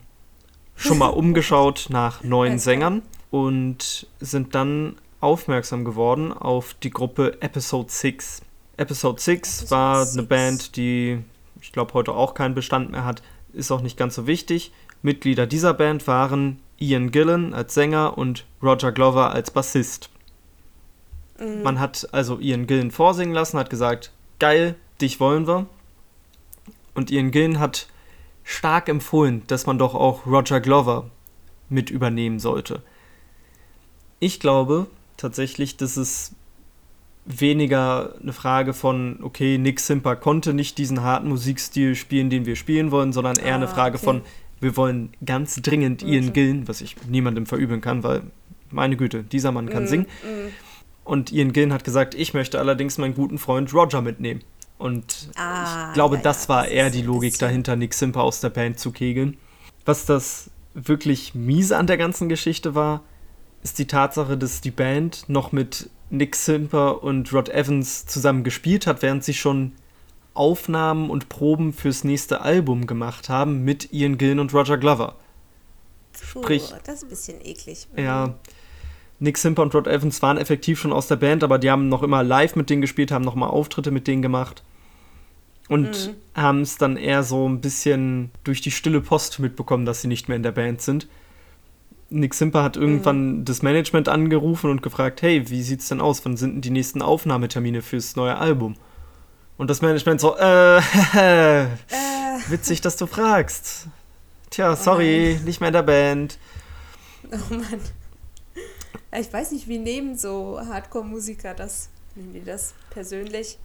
[0.76, 7.92] schon mal umgeschaut nach neuen Sängern und sind dann aufmerksam geworden auf die Gruppe Episode
[7.92, 8.42] 6.
[8.78, 11.24] Episode 6 war eine Band, die
[11.67, 14.71] ich glaube heute auch keinen Bestand mehr hat, ist auch nicht ganz so wichtig.
[15.01, 20.10] Mitglieder dieser Band waren Ian Gillan als Sänger und Roger Glover als Bassist.
[21.38, 21.63] Mhm.
[21.63, 25.65] Man hat also Ian Gillan vorsingen lassen, hat gesagt, geil, dich wollen wir.
[26.95, 27.88] Und Ian Gillan hat
[28.45, 31.12] stark empfohlen, dass man doch auch Roger Glover
[31.67, 32.82] mit übernehmen sollte.
[34.21, 36.32] Ich glaube tatsächlich, dass es
[37.28, 42.56] weniger eine Frage von, okay, Nick Simper konnte nicht diesen harten Musikstil spielen, den wir
[42.56, 44.06] spielen wollen, sondern eher ah, eine Frage okay.
[44.06, 44.22] von,
[44.60, 46.13] wir wollen ganz dringend okay.
[46.13, 48.24] Ian Gillen, was ich niemandem verübeln kann, weil,
[48.72, 50.06] meine Güte, dieser Mann kann mm, singen.
[50.24, 50.48] Mm.
[51.04, 54.42] Und Ian Gillen hat gesagt, ich möchte allerdings meinen guten Freund Roger mitnehmen.
[54.78, 58.50] Und ah, ich glaube, ja, das war eher die Logik dahinter, Nick Simper aus der
[58.50, 59.38] Band zu kegeln.
[59.86, 63.04] Was das wirklich miese an der ganzen Geschichte war,
[63.63, 68.88] ist die Tatsache, dass die Band noch mit Nick Simper und Rod Evans zusammen gespielt
[68.88, 69.74] hat, während sie schon
[70.34, 75.15] Aufnahmen und Proben fürs nächste Album gemacht haben mit Ian Gillen und Roger Glover.
[76.22, 77.88] Sprich, Puh, das ist ein bisschen eklig.
[77.96, 78.04] Mhm.
[78.04, 78.36] Ja.
[79.20, 82.04] Nick Simper und Rod Evans waren effektiv schon aus der Band, aber die haben noch
[82.04, 84.63] immer live mit denen gespielt, haben noch mal Auftritte mit denen gemacht
[85.70, 86.15] und mhm.
[86.41, 90.28] haben es dann eher so ein bisschen durch die stille Post mitbekommen, dass sie nicht
[90.28, 91.08] mehr in der Band sind.
[92.10, 93.46] Nick Simper hat irgendwann mhm.
[93.46, 96.24] das Management angerufen und gefragt, hey, wie sieht's denn aus?
[96.24, 98.76] Wann sind denn die nächsten Aufnahmetermine fürs neue Album?
[99.58, 100.78] Und das Management so, äh,
[101.15, 101.67] äh.
[102.48, 103.88] witzig, dass du fragst.
[104.50, 106.38] Tja, oh sorry, oh nicht mehr in der Band.
[107.32, 107.82] Oh Mann.
[109.20, 111.89] Ich weiß nicht, wie nehmen so Hardcore-Musiker das?
[112.15, 113.58] Nehmen die das persönlich?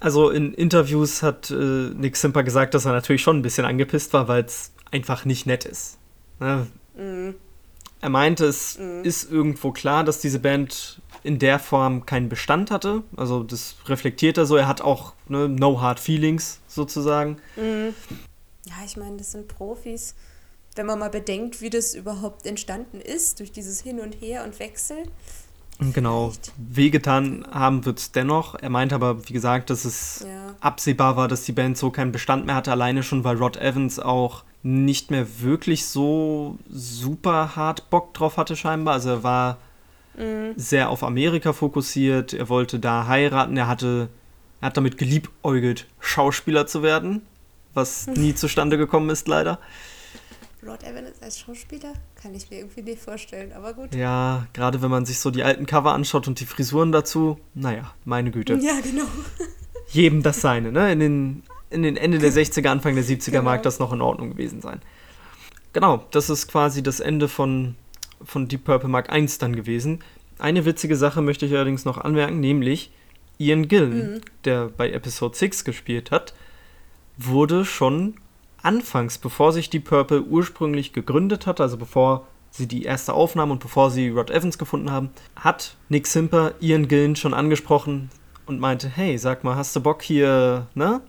[0.00, 4.12] Also in Interviews hat äh, Nick Simper gesagt, dass er natürlich schon ein bisschen angepisst
[4.12, 5.98] war, weil es einfach nicht nett ist.
[6.40, 6.66] Ne?
[6.96, 7.34] Mhm.
[8.00, 9.04] Er meinte, es mhm.
[9.04, 13.02] ist irgendwo klar, dass diese Band in der Form keinen Bestand hatte.
[13.16, 14.56] Also das reflektiert er so.
[14.56, 17.38] Er hat auch ne, no hard feelings sozusagen.
[17.56, 17.94] Mhm.
[18.66, 20.14] Ja, ich meine, das sind Profis.
[20.74, 24.58] Wenn man mal bedenkt, wie das überhaupt entstanden ist, durch dieses Hin und Her und
[24.58, 24.98] Wechsel.
[25.78, 28.54] Genau, wehgetan haben wird es dennoch.
[28.54, 30.54] Er meint aber, wie gesagt, dass es ja.
[30.60, 33.98] absehbar war, dass die Band so keinen Bestand mehr hatte, alleine schon, weil Rod Evans
[33.98, 38.94] auch nicht mehr wirklich so super hart Bock drauf hatte scheinbar.
[38.94, 39.58] Also er war
[40.16, 40.54] mhm.
[40.56, 44.08] sehr auf Amerika fokussiert, er wollte da heiraten, er hatte,
[44.62, 47.22] er hat damit geliebäugelt, Schauspieler zu werden,
[47.74, 49.58] was nie zustande gekommen ist leider.
[50.66, 51.92] Rod Evans als Schauspieler?
[52.20, 53.94] Kann ich mir irgendwie nicht vorstellen, aber gut.
[53.94, 57.92] Ja, gerade wenn man sich so die alten Cover anschaut und die Frisuren dazu, naja,
[58.04, 58.54] meine Güte.
[58.54, 59.06] Ja, genau.
[59.88, 60.92] Jedem das seine, ne?
[60.92, 63.42] In den in den Ende der 60er, Anfang der 70er genau.
[63.42, 64.80] mag das noch in Ordnung gewesen sein.
[65.72, 67.74] Genau, das ist quasi das Ende von,
[68.24, 70.00] von Deep Purple Mark I dann gewesen.
[70.38, 72.90] Eine witzige Sache möchte ich allerdings noch anmerken, nämlich
[73.38, 74.20] Ian Gillen, mhm.
[74.44, 76.34] der bei Episode 6 gespielt hat,
[77.18, 78.14] wurde schon
[78.66, 83.60] anfangs, bevor sich Deep Purple ursprünglich gegründet hat, also bevor sie die erste Aufnahme und
[83.60, 88.10] bevor sie Rod Evans gefunden haben, hat Nick Simper Ian Gillen schon angesprochen
[88.44, 91.00] und meinte, hey, sag mal, hast du Bock hier, ne,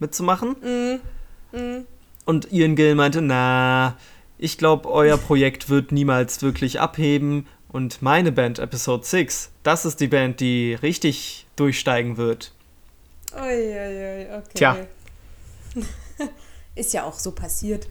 [0.00, 0.56] mitzumachen.
[0.60, 1.56] Mm.
[1.56, 1.86] Mm.
[2.24, 3.96] Und Ian Gill meinte, na,
[4.38, 7.46] ich glaube, euer Projekt wird niemals wirklich abheben.
[7.68, 12.52] Und meine Band, Episode 6, das ist die Band, die richtig durchsteigen wird.
[13.34, 14.50] Uiuiui, okay.
[14.54, 14.76] Tja.
[16.74, 17.88] ist ja auch so passiert.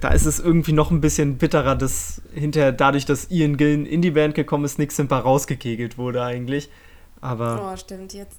[0.00, 4.02] da ist es irgendwie noch ein bisschen bitterer, dass hinterher dadurch, dass Ian Gillen in
[4.02, 6.70] die Band gekommen ist, Nick Simper rausgekegelt wurde eigentlich.
[7.20, 7.72] Aber.
[7.72, 8.38] Oh, stimmt, jetzt.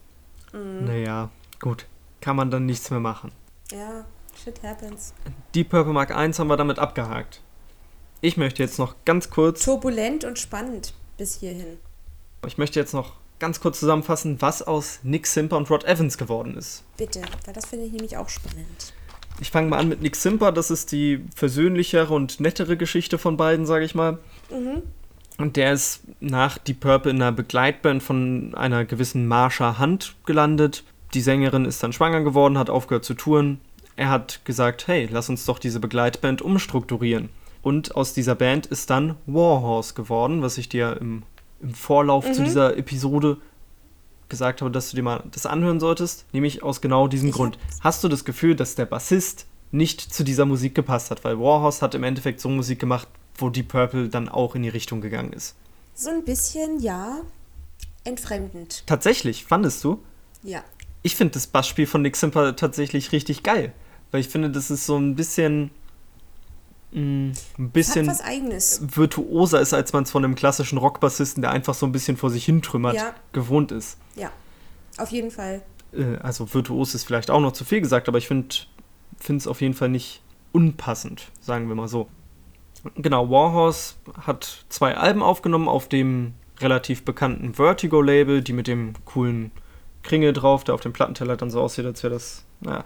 [0.51, 0.85] Mm.
[0.85, 1.87] Naja, gut
[2.23, 3.33] kann man dann nichts mehr machen.
[3.69, 4.05] Ja,
[4.41, 5.13] shit happens.
[5.53, 7.41] Deep Purple Mark 1 haben wir damit abgehakt.
[8.21, 9.65] Ich möchte jetzt noch ganz kurz.
[9.65, 11.77] Turbulent und spannend bis hierhin.
[12.47, 16.55] Ich möchte jetzt noch ganz kurz zusammenfassen, was aus Nick Simper und Rod Evans geworden
[16.55, 16.85] ist.
[16.95, 18.92] Bitte, weil das finde ich nämlich auch spannend.
[19.39, 20.51] Ich fange mal an mit Nick Simper.
[20.51, 24.19] Das ist die versöhnlichere und nettere Geschichte von beiden, sage ich mal.
[24.51, 24.83] Mhm.
[25.37, 30.83] Und der ist nach Deep Purple in einer Begleitband von einer gewissen Marsha Hunt gelandet.
[31.13, 33.59] Die Sängerin ist dann schwanger geworden, hat aufgehört zu touren.
[33.95, 37.29] Er hat gesagt, hey, lass uns doch diese Begleitband umstrukturieren.
[37.61, 41.23] Und aus dieser Band ist dann Warhorse geworden, was ich dir im,
[41.61, 42.33] im Vorlauf mhm.
[42.33, 43.37] zu dieser Episode
[44.33, 47.57] gesagt habe, dass du dir mal das anhören solltest, nämlich aus genau diesem ich Grund.
[47.81, 51.23] Hast du das Gefühl, dass der Bassist nicht zu dieser Musik gepasst hat?
[51.23, 54.69] Weil Warhorse hat im Endeffekt so Musik gemacht, wo Deep Purple dann auch in die
[54.69, 55.55] Richtung gegangen ist.
[55.95, 57.21] So ein bisschen, ja,
[58.03, 58.83] entfremdend.
[58.85, 59.99] Tatsächlich, fandest du?
[60.43, 60.63] Ja
[61.03, 63.73] ich finde das Bassspiel von Nick Simper tatsächlich richtig geil.
[64.09, 65.69] Weil ich finde, das ist so ein bisschen.
[66.95, 71.91] Ein bisschen virtuoser ist, als man es von einem klassischen Rockbassisten, der einfach so ein
[71.91, 73.15] bisschen vor sich hintrümmert, ja.
[73.31, 73.97] gewohnt ist.
[74.15, 74.31] Ja,
[74.97, 75.63] auf jeden Fall.
[75.91, 78.47] Äh, also virtuos ist vielleicht auch noch zu viel gesagt, aber ich finde
[79.27, 82.07] es auf jeden Fall nicht unpassend, sagen wir mal so.
[82.95, 89.51] Genau, Warhorse hat zwei Alben aufgenommen auf dem relativ bekannten Vertigo-Label, die mit dem coolen
[90.03, 92.83] Kringel drauf, der auf dem Plattenteller dann so aussieht, als wäre das, naja,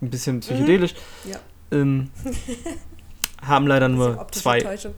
[0.00, 0.94] ein bisschen psychedelisch.
[1.24, 1.30] Mhm.
[1.30, 1.38] Ja.
[1.72, 2.10] Ähm,
[3.46, 4.94] haben leider nur optische zwei, Täuschung.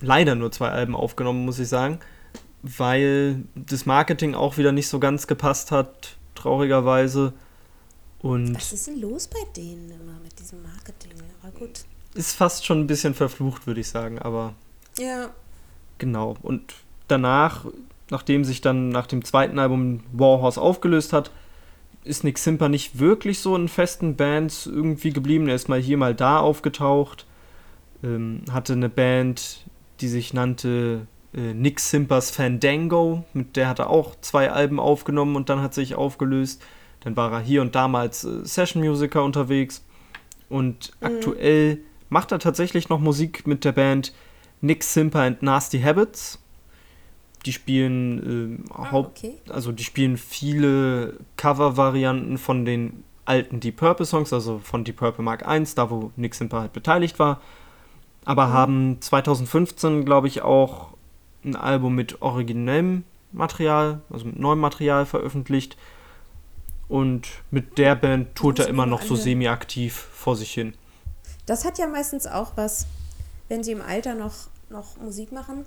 [0.00, 2.00] leider nur zwei Alben aufgenommen, muss ich sagen,
[2.62, 7.32] weil das Marketing auch wieder nicht so ganz gepasst hat, traurigerweise.
[8.20, 11.12] Und Was ist denn los bei denen immer mit diesem Marketing?
[11.42, 11.80] Aber gut.
[12.14, 14.54] ist fast schon ein bisschen verflucht, würde ich sagen, aber
[14.98, 15.30] Ja.
[15.98, 16.36] genau.
[16.42, 16.74] Und
[17.06, 17.64] danach,
[18.10, 21.30] nachdem sich dann nach dem zweiten Album Warhorse aufgelöst hat,
[22.04, 25.48] ist Nick Simper nicht wirklich so in festen Bands irgendwie geblieben.
[25.48, 27.26] Er ist mal hier, mal da aufgetaucht.
[28.02, 29.66] Ähm, hatte eine Band,
[30.00, 33.24] die sich nannte äh, Nick Simpers Fandango.
[33.32, 36.62] Mit der hat er auch zwei Alben aufgenommen und dann hat sich aufgelöst.
[37.00, 39.84] Dann war er hier und da mal als äh, Session-Musiker unterwegs.
[40.48, 44.14] Und aktuell macht er tatsächlich noch Musik mit der Band
[44.60, 46.38] Nick Simper and Nasty Habits.
[47.46, 49.34] Die spielen ähm, Ah, Haupt okay.
[49.48, 55.22] also die spielen viele Cover-Varianten von den alten Deep Purple Songs, also von Deep Purple
[55.22, 57.40] Mark I, da wo Nick Simper halt beteiligt war.
[58.28, 60.88] Aber haben 2015, glaube ich, auch
[61.46, 65.78] ein Album mit originellem Material, also mit neuem Material veröffentlicht.
[66.88, 70.74] Und mit der Band tourt er ich immer noch so semi-aktiv vor sich hin.
[71.46, 72.86] Das hat ja meistens auch was,
[73.48, 74.34] wenn sie im Alter noch,
[74.68, 75.64] noch Musik machen.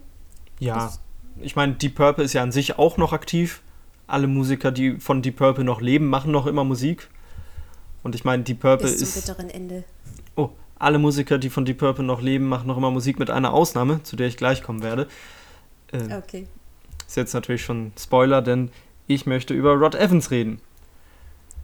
[0.60, 1.00] Ja, Das-
[1.42, 3.64] ich meine, Deep Purple ist ja an sich auch noch aktiv.
[4.06, 7.10] Alle Musiker, die von Deep Purple noch leben, machen noch immer Musik.
[8.04, 9.16] Und ich meine, Deep Purple Bis zum ist.
[9.26, 9.84] bitteren Ende.
[10.36, 10.50] Oh,
[10.82, 14.02] alle Musiker, die von Deep Purple noch leben, machen noch immer Musik mit einer Ausnahme,
[14.04, 15.08] zu der ich gleich kommen werde.
[15.92, 16.48] Äh, Okay.
[17.08, 18.72] Ist jetzt natürlich schon Spoiler, denn
[19.06, 20.62] ich möchte über Rod Evans reden.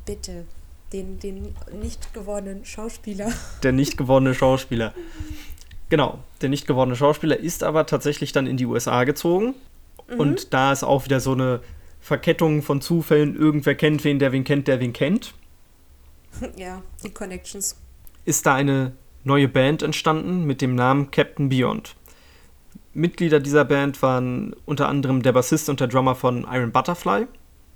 [0.05, 0.45] Bitte.
[0.91, 3.31] Den, den nicht gewordenen Schauspieler.
[3.63, 4.93] Der nicht gewordene Schauspieler.
[5.89, 9.53] Genau, der nicht gewordene Schauspieler ist aber tatsächlich dann in die USA gezogen.
[10.17, 11.61] Und da ist auch wieder so eine
[12.01, 13.35] Verkettung von Zufällen.
[13.35, 15.33] Irgendwer kennt wen, der wen kennt, der wen kennt.
[16.57, 17.75] ja, die Connections.
[18.25, 18.93] ist da eine
[19.27, 21.95] neue Band entstanden mit dem Namen Captain Beyond.
[22.93, 27.27] Mitglieder dieser Band waren unter anderem der Bassist und der Drummer von Iron Butterfly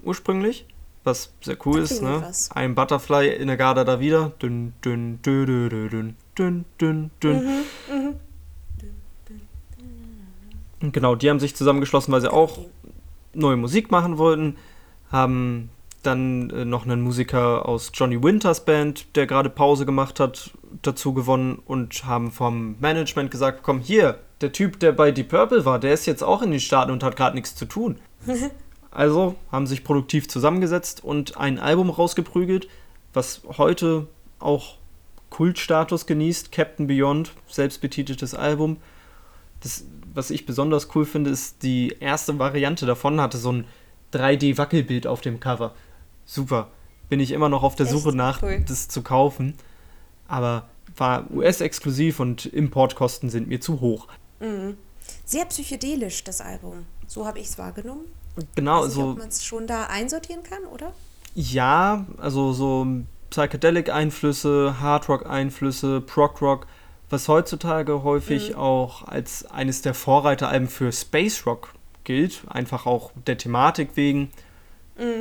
[0.03, 0.65] ursprünglich,
[1.03, 2.01] was sehr cool Da ist.
[2.01, 2.21] Ne?
[2.21, 2.49] was.
[2.55, 4.31] Iron Butterfly in der Garde da wieder.
[4.41, 7.35] Dün, dün, dü, dü, dü, dün, dün, dün, dün.
[7.35, 8.15] Mhm.
[10.81, 12.57] Und Genau, die haben sich zusammengeschlossen, weil sie auch
[13.33, 14.57] neue Musik machen wollten,
[15.11, 15.69] haben
[16.01, 21.13] dann äh, noch einen Musiker aus Johnny Winters Band, der gerade Pause gemacht hat, dazu
[21.13, 25.79] gewonnen und haben vom Management gesagt, komm hier, der Typ, der bei Deep Purple war,
[25.79, 27.99] der ist jetzt auch in den Staaten und hat gerade nichts zu tun.
[28.91, 32.67] also haben sich produktiv zusammengesetzt und ein Album rausgeprügelt,
[33.13, 34.07] was heute
[34.39, 34.77] auch
[35.29, 38.77] Kultstatus genießt, Captain Beyond, selbstbetiteltes Album.
[39.61, 43.65] Das, was ich besonders cool finde, ist die erste Variante davon hatte so ein
[44.13, 45.73] 3D-Wackelbild auf dem Cover.
[46.25, 46.69] Super.
[47.09, 47.93] Bin ich immer noch auf der Echt?
[47.95, 48.63] Suche nach, Cool.
[48.67, 49.55] das zu kaufen.
[50.27, 54.07] Aber war US-exklusiv und Importkosten sind mir zu hoch.
[54.39, 54.77] Mhm.
[55.25, 56.85] Sehr psychedelisch, das Album.
[57.07, 58.05] So habe ich es wahrgenommen.
[58.55, 60.93] Genau, Weiß nicht, so ob man es schon da einsortieren kann, oder?
[61.35, 62.85] ja, also so
[63.29, 66.67] Psychedelic-Einflüsse, Hardrock-Einflüsse, Prog-Rock,
[67.09, 73.37] was heutzutage häufig auch als eines der Vorreiteralben für Space Rock gilt, einfach auch der
[73.37, 74.29] Thematik wegen.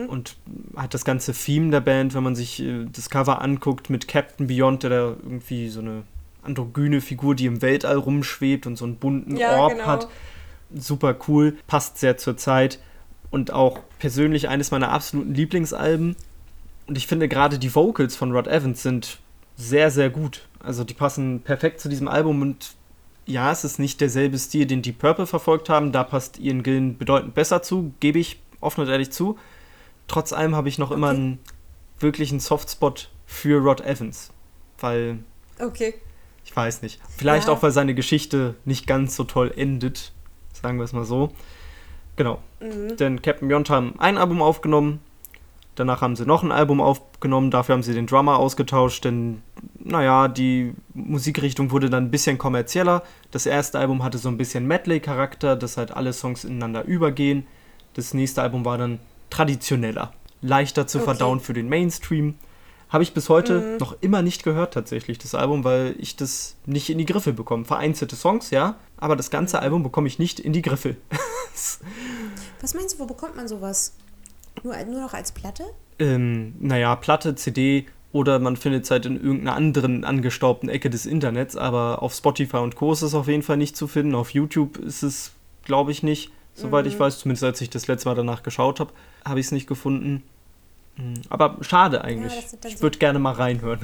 [0.09, 0.37] Und
[0.77, 4.47] hat das ganze Theme der Band, wenn man sich äh, das Cover anguckt mit Captain
[4.47, 6.03] Beyond, der da irgendwie so eine
[6.43, 9.87] androgyne Figur, die im Weltall rumschwebt und so einen bunten Ja, Orb genau.
[9.87, 10.09] hat.
[10.75, 12.79] Super cool, passt sehr zur Zeit
[13.31, 16.17] und auch persönlich eines meiner absoluten Lieblingsalben.
[16.87, 19.19] Und ich finde gerade die Vocals von Rod Evans sind
[19.57, 20.49] sehr, sehr gut.
[20.63, 22.75] Also die passen perfekt zu diesem Album und
[23.27, 25.93] ja, es ist nicht derselbe Stil, den die Purple verfolgt haben.
[25.93, 29.39] Da passt Ian Gillen bedeutend besser zu, gebe ich offen und ehrlich zu.
[30.11, 31.17] Trotz allem habe ich noch immer Okay.
[31.17, 31.39] einen
[32.01, 34.33] wirklichen Softspot für Rod Evans.
[34.81, 35.21] Weil,
[35.61, 35.95] Okay.
[36.45, 37.01] ich weiß nicht.
[37.17, 37.53] Vielleicht Ja.
[37.55, 40.11] auch, weil seine Geschichte nicht ganz so toll endet.
[40.53, 41.31] Sagen wir es mal so.
[42.17, 42.41] Genau.
[42.59, 42.97] Mhm.
[42.97, 44.99] Denn Captain Beyond haben ein Album aufgenommen,
[45.77, 49.43] danach haben sie noch ein Album aufgenommen, dafür haben sie den Drummer ausgetauscht, denn,
[49.79, 53.05] naja, die Musikrichtung wurde dann ein bisschen kommerzieller.
[53.31, 57.47] Das erste Album hatte so ein bisschen Medley-Charakter, dass halt alle Songs ineinander übergehen.
[57.95, 58.99] Das nächste Album war dann
[59.31, 60.13] traditioneller,
[60.43, 61.05] leichter zu Okay.
[61.07, 62.35] verdauen für den Mainstream.
[62.89, 66.91] Habe ich bis heute noch immer nicht gehört tatsächlich, das Album, weil ich das nicht
[66.91, 67.65] in die Griffe bekomme.
[67.65, 70.97] Vereinzelte Songs, ja, aber das ganze Album bekomme ich nicht in die Griffe.
[72.61, 73.95] Was meinst du, wo bekommt man sowas?
[74.65, 75.65] Nur, nur noch als Platte?
[76.01, 81.07] ähm, naja, Platte, CD oder man findet es halt in irgendeiner anderen angestaubten Ecke des
[81.07, 82.93] Internets, aber auf Spotify und Co.
[82.93, 84.17] ist es auf jeden Fall nicht zu finden.
[84.17, 86.91] Auf YouTube ist es, glaube ich, nicht, soweit mhm.
[86.91, 88.93] ich weiß, zumindest als ich das letzte Mal danach geschaut habe,
[89.25, 90.23] habe ich es nicht gefunden.
[90.97, 92.33] Hm, aber schade eigentlich.
[92.33, 93.81] Ja, ich würde so gerne mal reinhören.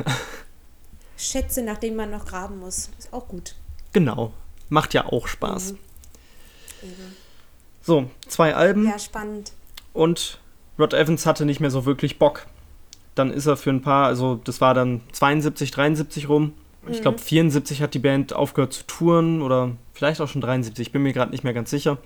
[1.16, 2.90] Schätze, nach denen man noch graben muss.
[2.98, 3.54] Ist auch gut.
[3.92, 4.32] Genau.
[4.68, 5.72] Macht ja auch Spaß.
[6.82, 7.16] Mhm.
[7.82, 8.86] So, zwei Alben.
[8.86, 9.52] Ja, spannend.
[9.92, 10.40] Und
[10.78, 12.46] Rod Evans hatte nicht mehr so wirklich Bock.
[13.14, 16.52] Dann ist er für ein paar, also das war dann 72, 73 rum.
[16.84, 16.92] Mhm.
[16.92, 20.92] Ich glaube, 74 hat die Band aufgehört zu touren oder vielleicht auch schon 73, ich
[20.92, 21.98] bin mir gerade nicht mehr ganz sicher.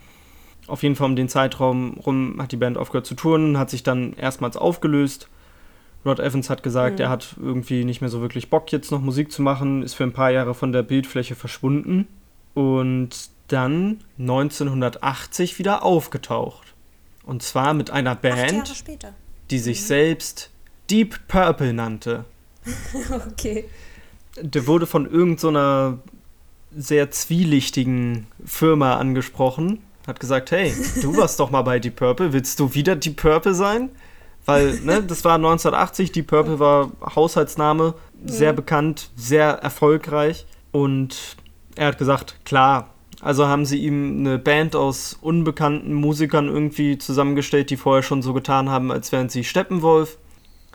[0.66, 3.82] Auf jeden Fall um den Zeitraum rum hat die Band aufgehört zu touren, hat sich
[3.82, 5.28] dann erstmals aufgelöst.
[6.04, 7.02] Rod Evans hat gesagt, mhm.
[7.02, 10.04] er hat irgendwie nicht mehr so wirklich Bock, jetzt noch Musik zu machen, ist für
[10.04, 12.06] ein paar Jahre von der Bildfläche verschwunden
[12.54, 16.74] und dann 1980 wieder aufgetaucht.
[17.24, 18.84] Und zwar mit einer Band,
[19.50, 19.84] die sich mhm.
[19.84, 20.50] selbst
[20.90, 22.24] Deep Purple nannte.
[23.28, 23.64] okay.
[24.40, 26.10] Der wurde von irgendeiner so
[26.76, 29.80] sehr zwielichtigen Firma angesprochen.
[30.10, 33.54] Hat gesagt, hey, du warst doch mal bei Deep Purple, willst du wieder Deep Purple
[33.54, 33.90] sein?
[34.44, 37.94] Weil, ne, das war 1980, Deep Purple war Haushaltsname,
[38.26, 38.56] sehr mhm.
[38.56, 40.46] bekannt, sehr erfolgreich.
[40.72, 41.36] Und
[41.76, 47.70] er hat gesagt, klar, also haben sie ihm eine Band aus unbekannten Musikern irgendwie zusammengestellt,
[47.70, 50.18] die vorher schon so getan haben, als wären sie Steppenwolf.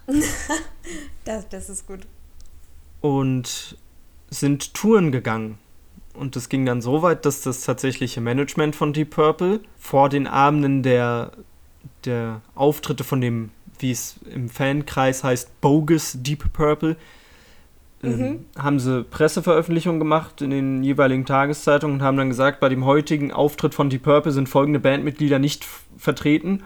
[1.26, 2.08] das, das ist gut.
[3.02, 3.78] Und
[4.30, 5.58] sind Touren gegangen.
[6.18, 10.28] Und das ging dann so weit, dass das tatsächliche Management von Deep Purple vor den
[10.28, 11.32] Abenden der,
[12.06, 16.96] der Auftritte von dem, wie es im Fankreis heißt, Bogus Deep Purple,
[18.04, 18.46] ähm, mhm.
[18.58, 23.32] haben sie Presseveröffentlichungen gemacht in den jeweiligen Tageszeitungen und haben dann gesagt, bei dem heutigen
[23.32, 26.64] Auftritt von Deep Purple sind folgende Bandmitglieder nicht vertreten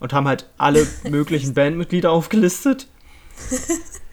[0.00, 2.88] und haben halt alle möglichen Bandmitglieder aufgelistet.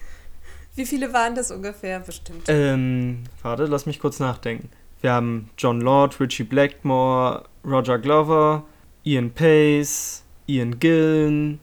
[0.81, 2.45] Wie viele waren das ungefähr bestimmt?
[2.47, 4.71] Ähm, warte, lass mich kurz nachdenken.
[5.01, 8.63] Wir haben John Lord, Richie Blackmore, Roger Glover,
[9.03, 11.59] Ian Pace, Ian Gillen,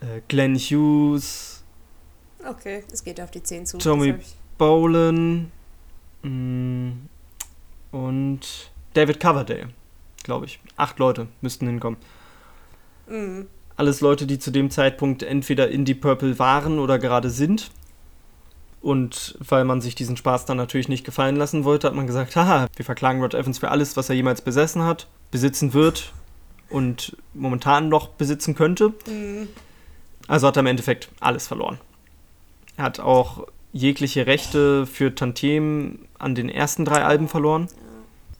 [0.00, 1.62] äh, Glenn Hughes.
[2.44, 3.78] Okay, es geht auf die 10 zu.
[3.78, 4.16] Tommy
[4.58, 5.52] Bolan
[6.24, 6.90] mm,
[7.92, 8.40] und
[8.94, 9.68] David Coverdale,
[10.24, 10.58] glaube ich.
[10.74, 12.00] Acht Leute müssten hinkommen.
[13.06, 13.46] Mhm.
[13.76, 17.70] Alles Leute, die zu dem Zeitpunkt entweder in Deep Purple waren oder gerade sind.
[18.86, 22.36] Und weil man sich diesen Spaß dann natürlich nicht gefallen lassen wollte, hat man gesagt,
[22.36, 26.12] haha, wir verklagen Rod Evans für alles, was er jemals besessen hat, besitzen wird
[26.70, 28.90] und momentan noch besitzen könnte.
[29.08, 29.48] Mhm.
[30.28, 31.80] Also hat er im Endeffekt alles verloren.
[32.76, 37.66] Er hat auch jegliche Rechte für Tantiem an den ersten drei Alben verloren.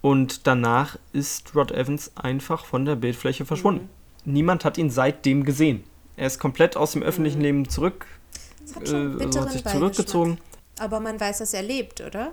[0.00, 3.88] Und danach ist Rod Evans einfach von der Bildfläche verschwunden.
[4.24, 4.32] Mhm.
[4.32, 5.82] Niemand hat ihn seitdem gesehen.
[6.16, 7.44] Er ist komplett aus dem öffentlichen mhm.
[7.44, 8.06] Leben zurück,
[8.74, 10.38] hat, äh, also hat sich zurückgezogen.
[10.78, 12.32] Aber man weiß, dass er lebt, oder?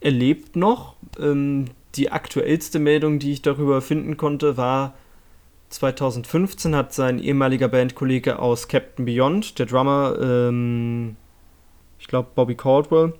[0.00, 0.94] Er lebt noch.
[1.18, 4.94] Ähm, die aktuellste Meldung, die ich darüber finden konnte, war
[5.70, 11.16] 2015 hat sein ehemaliger Bandkollege aus Captain Beyond, der Drummer, ähm,
[11.98, 13.14] ich glaube Bobby Caldwell,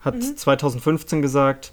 [0.00, 0.36] hat mhm.
[0.36, 1.72] 2015 gesagt,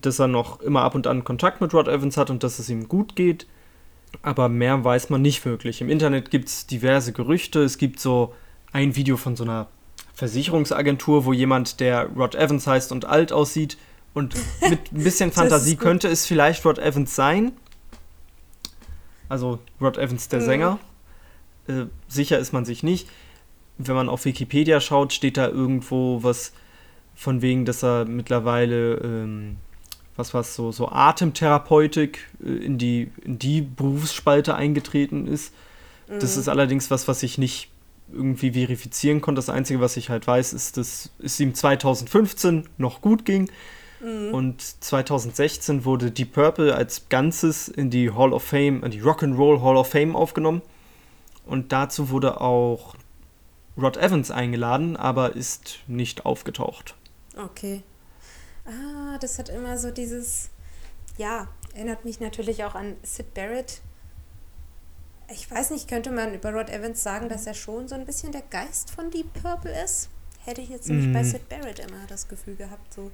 [0.00, 2.68] dass er noch immer ab und an Kontakt mit Rod Evans hat und dass es
[2.68, 3.46] ihm gut geht.
[4.22, 5.80] Aber mehr weiß man nicht wirklich.
[5.80, 7.62] Im Internet gibt es diverse Gerüchte.
[7.62, 8.34] Es gibt so
[8.74, 9.68] ein Video von so einer
[10.12, 13.78] Versicherungsagentur, wo jemand, der Rod Evans heißt und alt aussieht
[14.12, 14.34] und
[14.68, 17.52] mit ein bisschen Fantasie könnte es vielleicht Rod Evans sein.
[19.30, 20.44] Also Rod Evans, der mhm.
[20.44, 20.78] Sänger.
[21.66, 23.08] Äh, sicher ist man sich nicht
[23.78, 26.52] wenn man auf Wikipedia schaut, steht da irgendwo was
[27.14, 29.56] von wegen, dass er mittlerweile, ähm,
[30.16, 35.52] was war so, so Atemtherapeutik äh, in, die, in die Berufsspalte eingetreten ist.
[36.08, 36.20] Mhm.
[36.20, 37.70] Das ist allerdings was, was ich nicht
[38.12, 39.38] irgendwie verifizieren konnte.
[39.38, 43.50] Das Einzige, was ich halt weiß, ist, dass es ihm 2015 noch gut ging.
[44.00, 44.34] Mhm.
[44.34, 49.62] Und 2016 wurde Deep Purple als Ganzes in die Hall of Fame, in die Rock'n'Roll
[49.62, 50.62] Hall of Fame aufgenommen.
[51.46, 52.94] Und dazu wurde auch
[53.76, 56.94] Rod Evans eingeladen, aber ist nicht aufgetaucht.
[57.36, 57.82] Okay.
[58.66, 60.50] Ah, das hat immer so dieses,
[61.18, 63.80] ja, erinnert mich natürlich auch an Sid Barrett.
[65.32, 68.32] Ich weiß nicht, könnte man über Rod Evans sagen, dass er schon so ein bisschen
[68.32, 70.10] der Geist von Deep Purple ist?
[70.44, 71.12] Hätte ich jetzt nämlich mm.
[71.12, 73.10] bei Sid Barrett immer das Gefühl gehabt, so.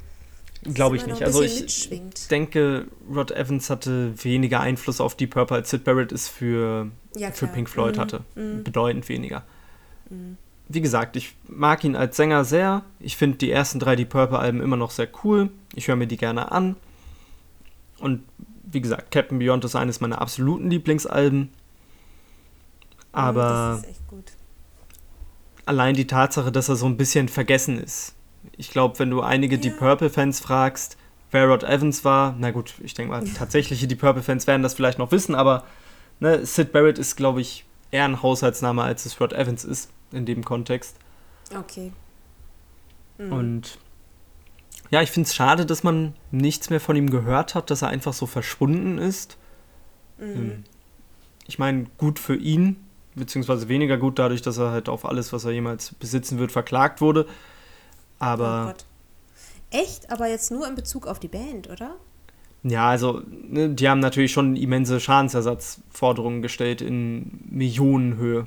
[0.65, 1.23] Glaube ich nicht.
[1.23, 6.29] Also ich denke, Rod Evans hatte weniger Einfluss auf Deep Purple als Sid Barrett es
[6.29, 8.01] für, ja, für Pink Floyd mhm.
[8.01, 8.25] hatte.
[8.35, 8.65] Mhm.
[8.65, 9.45] Bedeutend weniger.
[10.11, 10.37] Mhm
[10.73, 12.85] wie gesagt, ich mag ihn als Sänger sehr.
[13.01, 15.51] Ich finde die ersten drei Deep Purple-Alben immer noch sehr cool.
[15.75, 16.77] Ich höre mir die gerne an.
[17.99, 18.23] Und
[18.71, 21.49] wie gesagt, Captain Beyond ist eines meiner absoluten Lieblingsalben.
[23.13, 23.43] Aber.
[23.43, 24.33] Das ist echt gut.
[25.67, 28.15] allein die Tatsache, dass er so ein bisschen vergessen ist.
[28.57, 29.61] Ich glaube, wenn du einige ja.
[29.63, 30.97] Deep Purple-Fans fragst,
[31.31, 34.99] wer Rod Evans war, na gut, ich denke mal, tatsächliche Deep Purple-Fans werden das vielleicht
[34.99, 35.65] noch wissen, aber
[36.21, 40.27] ne, Sid Barrett ist, glaube ich, eher ein Haushaltsname, als es Rod Evans ist in
[40.27, 40.97] dem Kontext.
[41.57, 41.93] Okay.
[43.19, 43.33] Mhm.
[43.33, 43.79] Und
[44.91, 47.89] ja, ich finde es schade, dass man nichts mehr von ihm gehört hat, dass er
[47.89, 49.37] einfach so verschwunden ist.
[50.19, 50.65] Mhm.
[51.47, 52.77] Ich meine, gut für ihn,
[53.21, 57.01] beziehungsweise weniger gut dadurch, dass er halt auf alles, was er jemals besitzen wird, verklagt
[57.01, 57.27] wurde.
[58.19, 58.65] Aber.
[58.65, 58.85] Oh Gott.
[59.71, 60.11] Echt?
[60.11, 61.95] Aber jetzt nur in Bezug auf die Band, oder?
[62.63, 68.47] Ja, also, ne, die haben natürlich schon immense Schadensersatzforderungen gestellt in Millionenhöhe.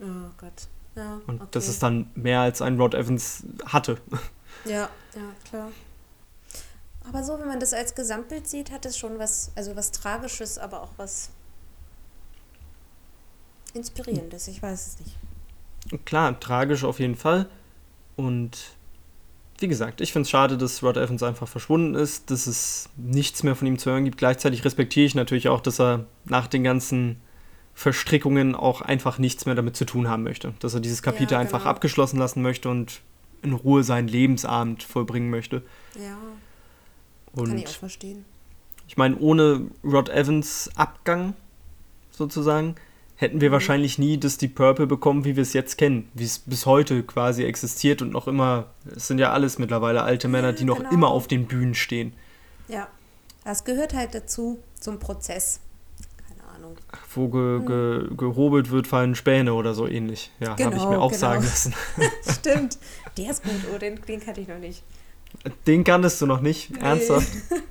[0.00, 0.68] Oh Gott.
[0.96, 1.48] Ja, Und okay.
[1.52, 3.96] das ist dann mehr als ein Rod Evans hatte.
[4.64, 5.70] Ja, ja, klar.
[7.08, 10.58] Aber so, wenn man das als Gesamtbild sieht, hat es schon was, also was Tragisches,
[10.58, 11.30] aber auch was
[13.74, 14.48] Inspirierendes.
[14.48, 16.04] Ich weiß es nicht.
[16.04, 17.48] Klar, tragisch auf jeden Fall.
[18.16, 18.76] Und
[19.58, 23.42] wie gesagt, ich finde es schade, dass Rod Evans einfach verschwunden ist, dass es nichts
[23.42, 24.18] mehr von ihm zu hören gibt.
[24.18, 27.20] Gleichzeitig respektiere ich natürlich auch, dass er nach den ganzen
[27.74, 30.54] Verstrickungen auch einfach nichts mehr damit zu tun haben möchte.
[30.60, 31.54] Dass er dieses Kapitel ja, genau.
[31.54, 33.00] einfach abgeschlossen lassen möchte und
[33.42, 35.62] in Ruhe seinen Lebensabend vollbringen möchte.
[35.94, 36.16] Ja.
[37.32, 38.24] Und kann ich auch verstehen.
[38.88, 41.34] Ich meine, ohne Rod Evans Abgang
[42.10, 42.74] sozusagen
[43.20, 43.52] hätten wir mhm.
[43.52, 47.02] wahrscheinlich nie das Deep Purple bekommen, wie wir es jetzt kennen, wie es bis heute
[47.02, 50.90] quasi existiert und noch immer, es sind ja alles mittlerweile alte Männer, die noch genau.
[50.90, 52.14] immer auf den Bühnen stehen.
[52.68, 52.88] Ja,
[53.44, 55.60] das gehört halt dazu, zum Prozess.
[56.28, 56.76] Keine Ahnung.
[57.14, 58.16] Wo ge, ge, mhm.
[58.16, 60.30] gehobelt wird, fallen Späne oder so ähnlich.
[60.40, 61.20] Ja, genau, habe ich mir auch genau.
[61.20, 61.74] sagen lassen.
[62.40, 62.78] Stimmt,
[63.18, 64.82] der ist gut, oh, den, den kannte ich noch nicht.
[65.66, 66.70] Den kanntest du noch nicht?
[66.70, 66.80] Nee.
[66.80, 67.28] Ernsthaft?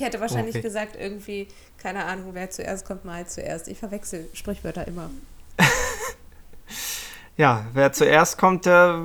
[0.00, 0.62] Ich hätte wahrscheinlich okay.
[0.62, 1.46] gesagt, irgendwie,
[1.76, 3.68] keine Ahnung, wer zuerst kommt, mal zuerst.
[3.68, 5.10] Ich verwechsel Sprichwörter immer.
[7.36, 8.98] ja, wer zuerst kommt, der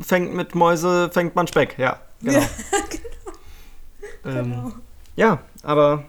[0.00, 1.78] fängt mit Mäuse, fängt man Speck.
[1.78, 2.38] Ja, genau.
[2.38, 2.48] Ja,
[4.22, 4.38] genau.
[4.38, 4.72] Ähm, genau.
[5.16, 6.04] ja aber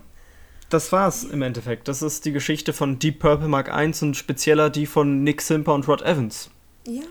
[0.69, 1.87] das war's im Endeffekt.
[1.87, 5.73] Das ist die Geschichte von Deep Purple Mark I und spezieller die von Nick Simper
[5.73, 6.49] und Rod Evans.
[6.85, 7.03] Ja,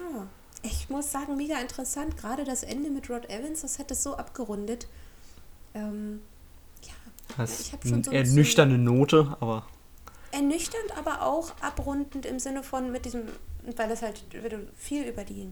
[0.63, 2.19] ich muss sagen, mega interessant.
[2.19, 4.87] Gerade das Ende mit Rod Evans, das hat es so abgerundet.
[5.73, 6.21] Ähm,
[7.37, 9.67] das habe schon so eine ernüchternde Note, aber.
[10.33, 13.23] Ernüchternd, aber auch abrundend im Sinne von mit diesem,
[13.77, 15.49] weil es halt, wenn du viel über die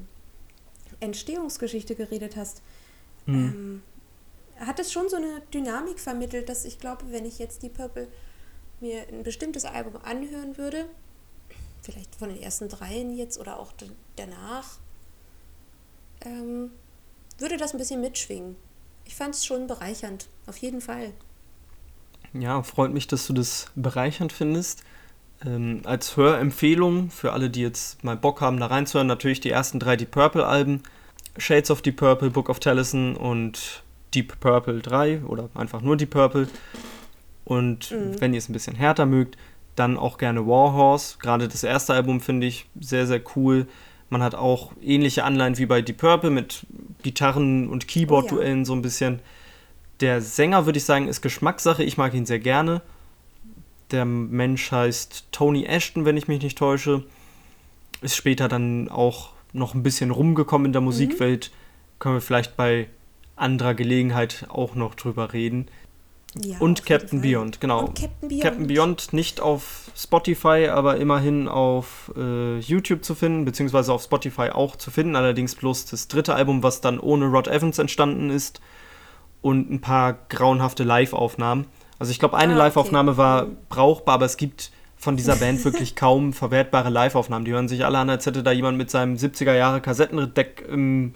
[1.01, 2.63] Entstehungsgeschichte geredet hast,
[3.27, 3.83] mhm.
[4.59, 7.69] ähm, hat es schon so eine Dynamik vermittelt, dass ich glaube, wenn ich jetzt die
[7.69, 8.09] Purple
[8.81, 10.87] mir ein bestimmtes Album anhören würde,
[11.83, 13.73] vielleicht von den ersten dreien jetzt oder auch
[14.17, 14.79] danach,
[16.23, 16.71] ähm,
[17.39, 18.57] würde das ein bisschen mitschwingen.
[19.05, 21.13] Ich fand es schon bereichernd, auf jeden Fall.
[22.35, 24.83] Ja, freut mich, dass du das bereichernd findest.
[25.45, 29.79] Ähm, als Hörempfehlung für alle, die jetzt mal Bock haben, da reinzuhören, natürlich die ersten
[29.79, 30.83] drei Deep Purple-Alben.
[31.37, 33.83] Shades of Deep Purple, Book of Taliesin und
[34.15, 36.49] Deep Purple 3 oder einfach nur Deep Purple.
[37.45, 38.21] Und mhm.
[38.21, 39.37] wenn ihr es ein bisschen härter mögt,
[39.77, 41.17] dann auch gerne Warhorse.
[41.19, 43.67] Gerade das erste Album finde ich sehr, sehr cool.
[44.11, 46.67] Man hat auch ähnliche Anleihen wie bei Deep Purple mit
[47.03, 48.65] Gitarren- und Keyboard-Duellen oh ja.
[48.65, 49.21] so ein bisschen.
[50.05, 51.83] Der Sänger, würde ich sagen, ist Geschmackssache.
[51.83, 52.83] Ich mag ihn sehr gerne.
[53.91, 57.05] Der Mensch heißt Tony Ashton, wenn ich mich nicht täusche.
[58.03, 60.89] Ist später dann auch noch ein bisschen rumgekommen in der mhm.
[60.89, 61.51] Musikwelt.
[61.51, 61.99] Mhm.
[62.01, 62.89] Können wir vielleicht bei
[63.35, 65.69] anderer Gelegenheit auch noch drüber reden.
[66.39, 67.87] Ja, und Captain Beyond, genau.
[67.87, 68.43] Und Captain Beyond.
[68.43, 74.51] Captain Beyond nicht auf Spotify, aber immerhin auf äh, YouTube zu finden, beziehungsweise auf Spotify
[74.51, 75.17] auch zu finden.
[75.17, 78.61] Allerdings bloß das dritte Album, was dann ohne Rod Evans entstanden ist
[79.45, 81.67] und ein paar grauenhafte Live-Aufnahmen.
[81.99, 82.65] Also ich glaube, eine ah, okay.
[82.65, 87.45] Live-Aufnahme war brauchbar, aber es gibt von dieser Band wirklich kaum verwertbare Live-Aufnahmen.
[87.45, 91.15] Die hören sich alle an, als hätte da jemand mit seinem 70er Jahre Kassettendeck im,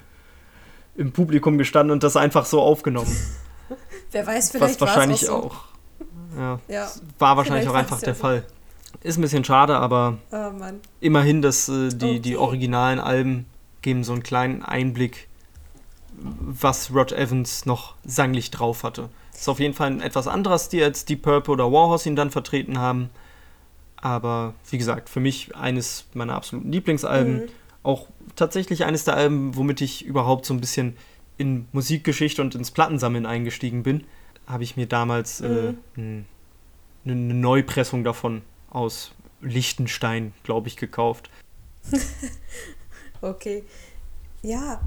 [0.94, 3.16] im Publikum gestanden und das einfach so aufgenommen.
[4.10, 5.48] Wer weiß, vielleicht Was wahrscheinlich auch, so.
[5.48, 5.64] auch
[6.36, 8.20] ja, ja, war wahrscheinlich auch einfach der so.
[8.20, 8.44] Fall.
[9.02, 10.50] Ist ein bisschen schade, aber oh,
[11.00, 12.20] immerhin, dass äh, die, okay.
[12.20, 13.46] die originalen Alben
[13.80, 15.27] geben so einen kleinen Einblick
[16.20, 19.08] was Rod Evans noch sanglich drauf hatte.
[19.32, 22.16] Das ist auf jeden Fall ein etwas anderer Stil als Deep Purple oder Warhorse ihn
[22.16, 23.10] dann vertreten haben.
[23.96, 27.42] Aber wie gesagt, für mich eines meiner absoluten Lieblingsalben.
[27.42, 27.48] Mhm.
[27.82, 30.96] Auch tatsächlich eines der Alben, womit ich überhaupt so ein bisschen
[31.36, 34.04] in Musikgeschichte und ins Plattensammeln eingestiegen bin.
[34.46, 36.24] Habe ich mir damals äh, mhm.
[37.06, 41.30] äh, eine Neupressung davon aus Liechtenstein, glaube ich, gekauft.
[43.20, 43.64] okay.
[44.42, 44.80] Ja,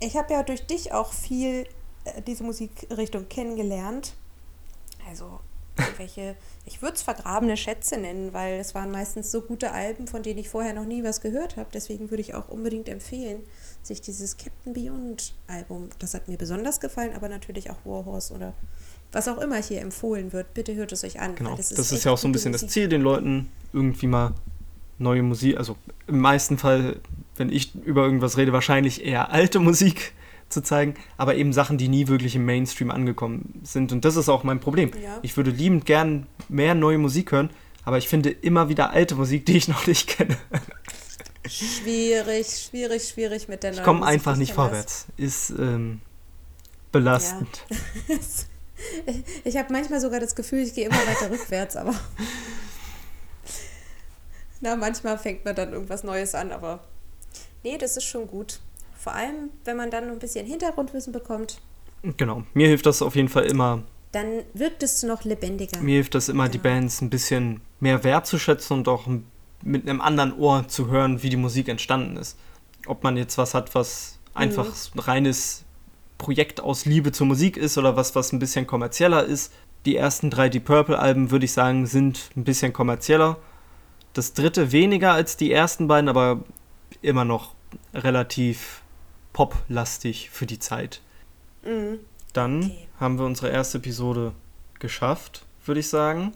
[0.00, 1.66] ich habe ja durch dich auch viel
[2.04, 4.14] äh, diese Musikrichtung kennengelernt.
[5.08, 5.40] Also
[5.76, 6.36] irgendwelche,
[6.66, 10.38] ich würde es vergrabene Schätze nennen, weil es waren meistens so gute Alben, von denen
[10.38, 11.68] ich vorher noch nie was gehört habe.
[11.72, 13.42] Deswegen würde ich auch unbedingt empfehlen,
[13.82, 18.54] sich dieses Captain Beyond Album, das hat mir besonders gefallen, aber natürlich auch Warhorse oder
[19.12, 21.36] was auch immer hier empfohlen wird, bitte hört es euch an.
[21.36, 22.66] Genau, das ist, das ist ja auch so ein bisschen Musik.
[22.66, 24.34] das Ziel, den Leuten irgendwie mal
[24.98, 25.76] neue Musik, also
[26.06, 27.00] im meisten Fall,
[27.36, 30.12] wenn ich über irgendwas rede, wahrscheinlich eher alte Musik
[30.48, 33.92] zu zeigen, aber eben Sachen, die nie wirklich im Mainstream angekommen sind.
[33.92, 34.90] Und das ist auch mein Problem.
[35.02, 35.18] Ja.
[35.22, 37.50] Ich würde liebend gern mehr neue Musik hören,
[37.84, 40.36] aber ich finde immer wieder alte Musik, die ich noch nicht kenne.
[41.46, 45.06] Schwierig, schwierig, schwierig mit der neuen Ich komme einfach nicht vorwärts.
[45.16, 46.00] Ist ähm,
[46.90, 47.64] belastend.
[48.08, 48.16] Ja.
[49.44, 51.94] ich habe manchmal sogar das Gefühl, ich gehe immer weiter rückwärts, aber.
[54.60, 56.82] Na, manchmal fängt man dann irgendwas Neues an, aber.
[57.64, 58.60] Nee, das ist schon gut.
[58.96, 61.60] Vor allem, wenn man dann ein bisschen Hintergrundwissen bekommt.
[62.16, 63.82] Genau, mir hilft das auf jeden Fall immer.
[64.12, 65.80] Dann wirkt es noch lebendiger.
[65.80, 66.52] Mir hilft das immer, genau.
[66.52, 69.06] die Bands ein bisschen mehr wertzuschätzen und auch
[69.62, 72.36] mit einem anderen Ohr zu hören, wie die Musik entstanden ist.
[72.86, 75.00] Ob man jetzt was hat, was einfach mhm.
[75.00, 75.64] reines
[76.18, 79.52] Projekt aus Liebe zur Musik ist oder was, was ein bisschen kommerzieller ist.
[79.86, 83.38] Die ersten drei Deep Purple-Alben, würde ich sagen, sind ein bisschen kommerzieller.
[84.12, 86.44] Das dritte weniger als die ersten beiden, aber
[87.02, 87.54] immer noch
[87.92, 88.82] relativ
[89.32, 91.00] poplastig für die Zeit.
[91.64, 92.00] Mhm.
[92.32, 92.88] Dann okay.
[92.98, 94.32] haben wir unsere erste Episode
[94.78, 96.32] geschafft, würde ich sagen.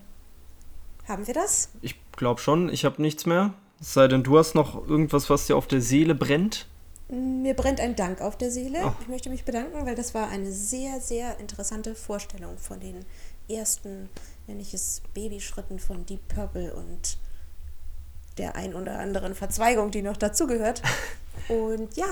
[1.07, 1.71] Haben wir das?
[1.81, 2.69] Ich glaube schon.
[2.69, 3.55] Ich habe nichts mehr.
[3.81, 6.67] Es sei denn, du hast noch irgendwas, was dir auf der Seele brennt.
[7.09, 8.81] Mir brennt ein Dank auf der Seele.
[8.85, 8.93] Oh.
[9.01, 13.07] Ich möchte mich bedanken, weil das war eine sehr, sehr interessante Vorstellung von den
[13.49, 14.11] ersten,
[14.47, 17.17] wenn ich es Babyschritten von Deep Purple und
[18.39, 20.83] der ein oder anderen Verzweigung, die noch dazugehört.
[21.49, 22.07] Und ja,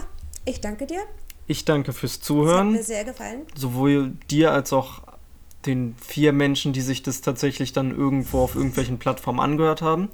[0.44, 1.00] ich danke dir.
[1.46, 2.72] Ich danke fürs Zuhören.
[2.72, 3.42] Das hat mir sehr gefallen.
[3.54, 5.02] Sowohl dir als auch
[5.66, 10.08] den vier Menschen, die sich das tatsächlich dann irgendwo auf irgendwelchen Plattformen angehört haben.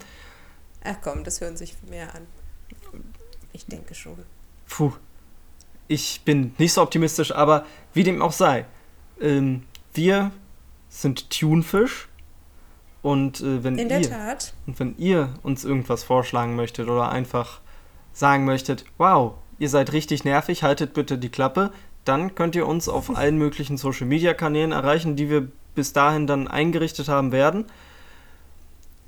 [0.85, 2.27] Ach komm, das hören sich mehr an.
[3.53, 4.19] Ich denke schon.
[4.69, 4.93] Puh.
[5.89, 8.67] Ich bin nicht so optimistisch, aber wie dem auch sei.
[9.21, 10.33] Ähm, wir
[10.89, 12.09] sind Tunefish.
[13.03, 14.55] Und äh, wenn In ihr, Tat.
[14.67, 17.61] Und wenn ihr uns irgendwas vorschlagen möchtet oder einfach
[18.13, 21.73] sagen möchtet, wow, ihr seid richtig nervig, haltet bitte die Klappe,
[22.05, 26.27] dann könnt ihr uns auf allen möglichen Social Media Kanälen erreichen, die wir bis dahin
[26.27, 27.67] dann eingerichtet haben werden.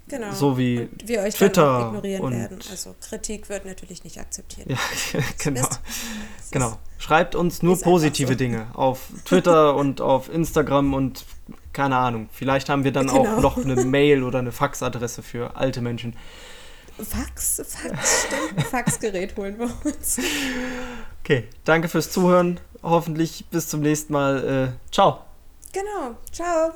[0.07, 0.32] Genau.
[0.32, 2.59] So wie und wir euch Twitter ignorieren werden.
[2.70, 4.68] Also Kritik wird natürlich nicht akzeptiert.
[4.70, 4.76] Ja,
[5.38, 5.66] genau.
[6.50, 6.78] genau.
[6.98, 8.34] Schreibt uns nur positive so.
[8.34, 11.24] Dinge auf Twitter und auf Instagram und
[11.72, 12.28] keine Ahnung.
[12.32, 13.36] Vielleicht haben wir dann genau.
[13.36, 16.16] auch noch eine Mail oder eine Faxadresse für alte Menschen.
[16.96, 18.62] Fax, Fax, stimmt.
[18.66, 20.18] Faxgerät holen wir uns.
[21.22, 22.61] Okay, danke fürs Zuhören.
[22.82, 24.74] Hoffentlich bis zum nächsten Mal.
[24.74, 25.20] Äh, ciao.
[25.72, 26.72] Genau, ciao.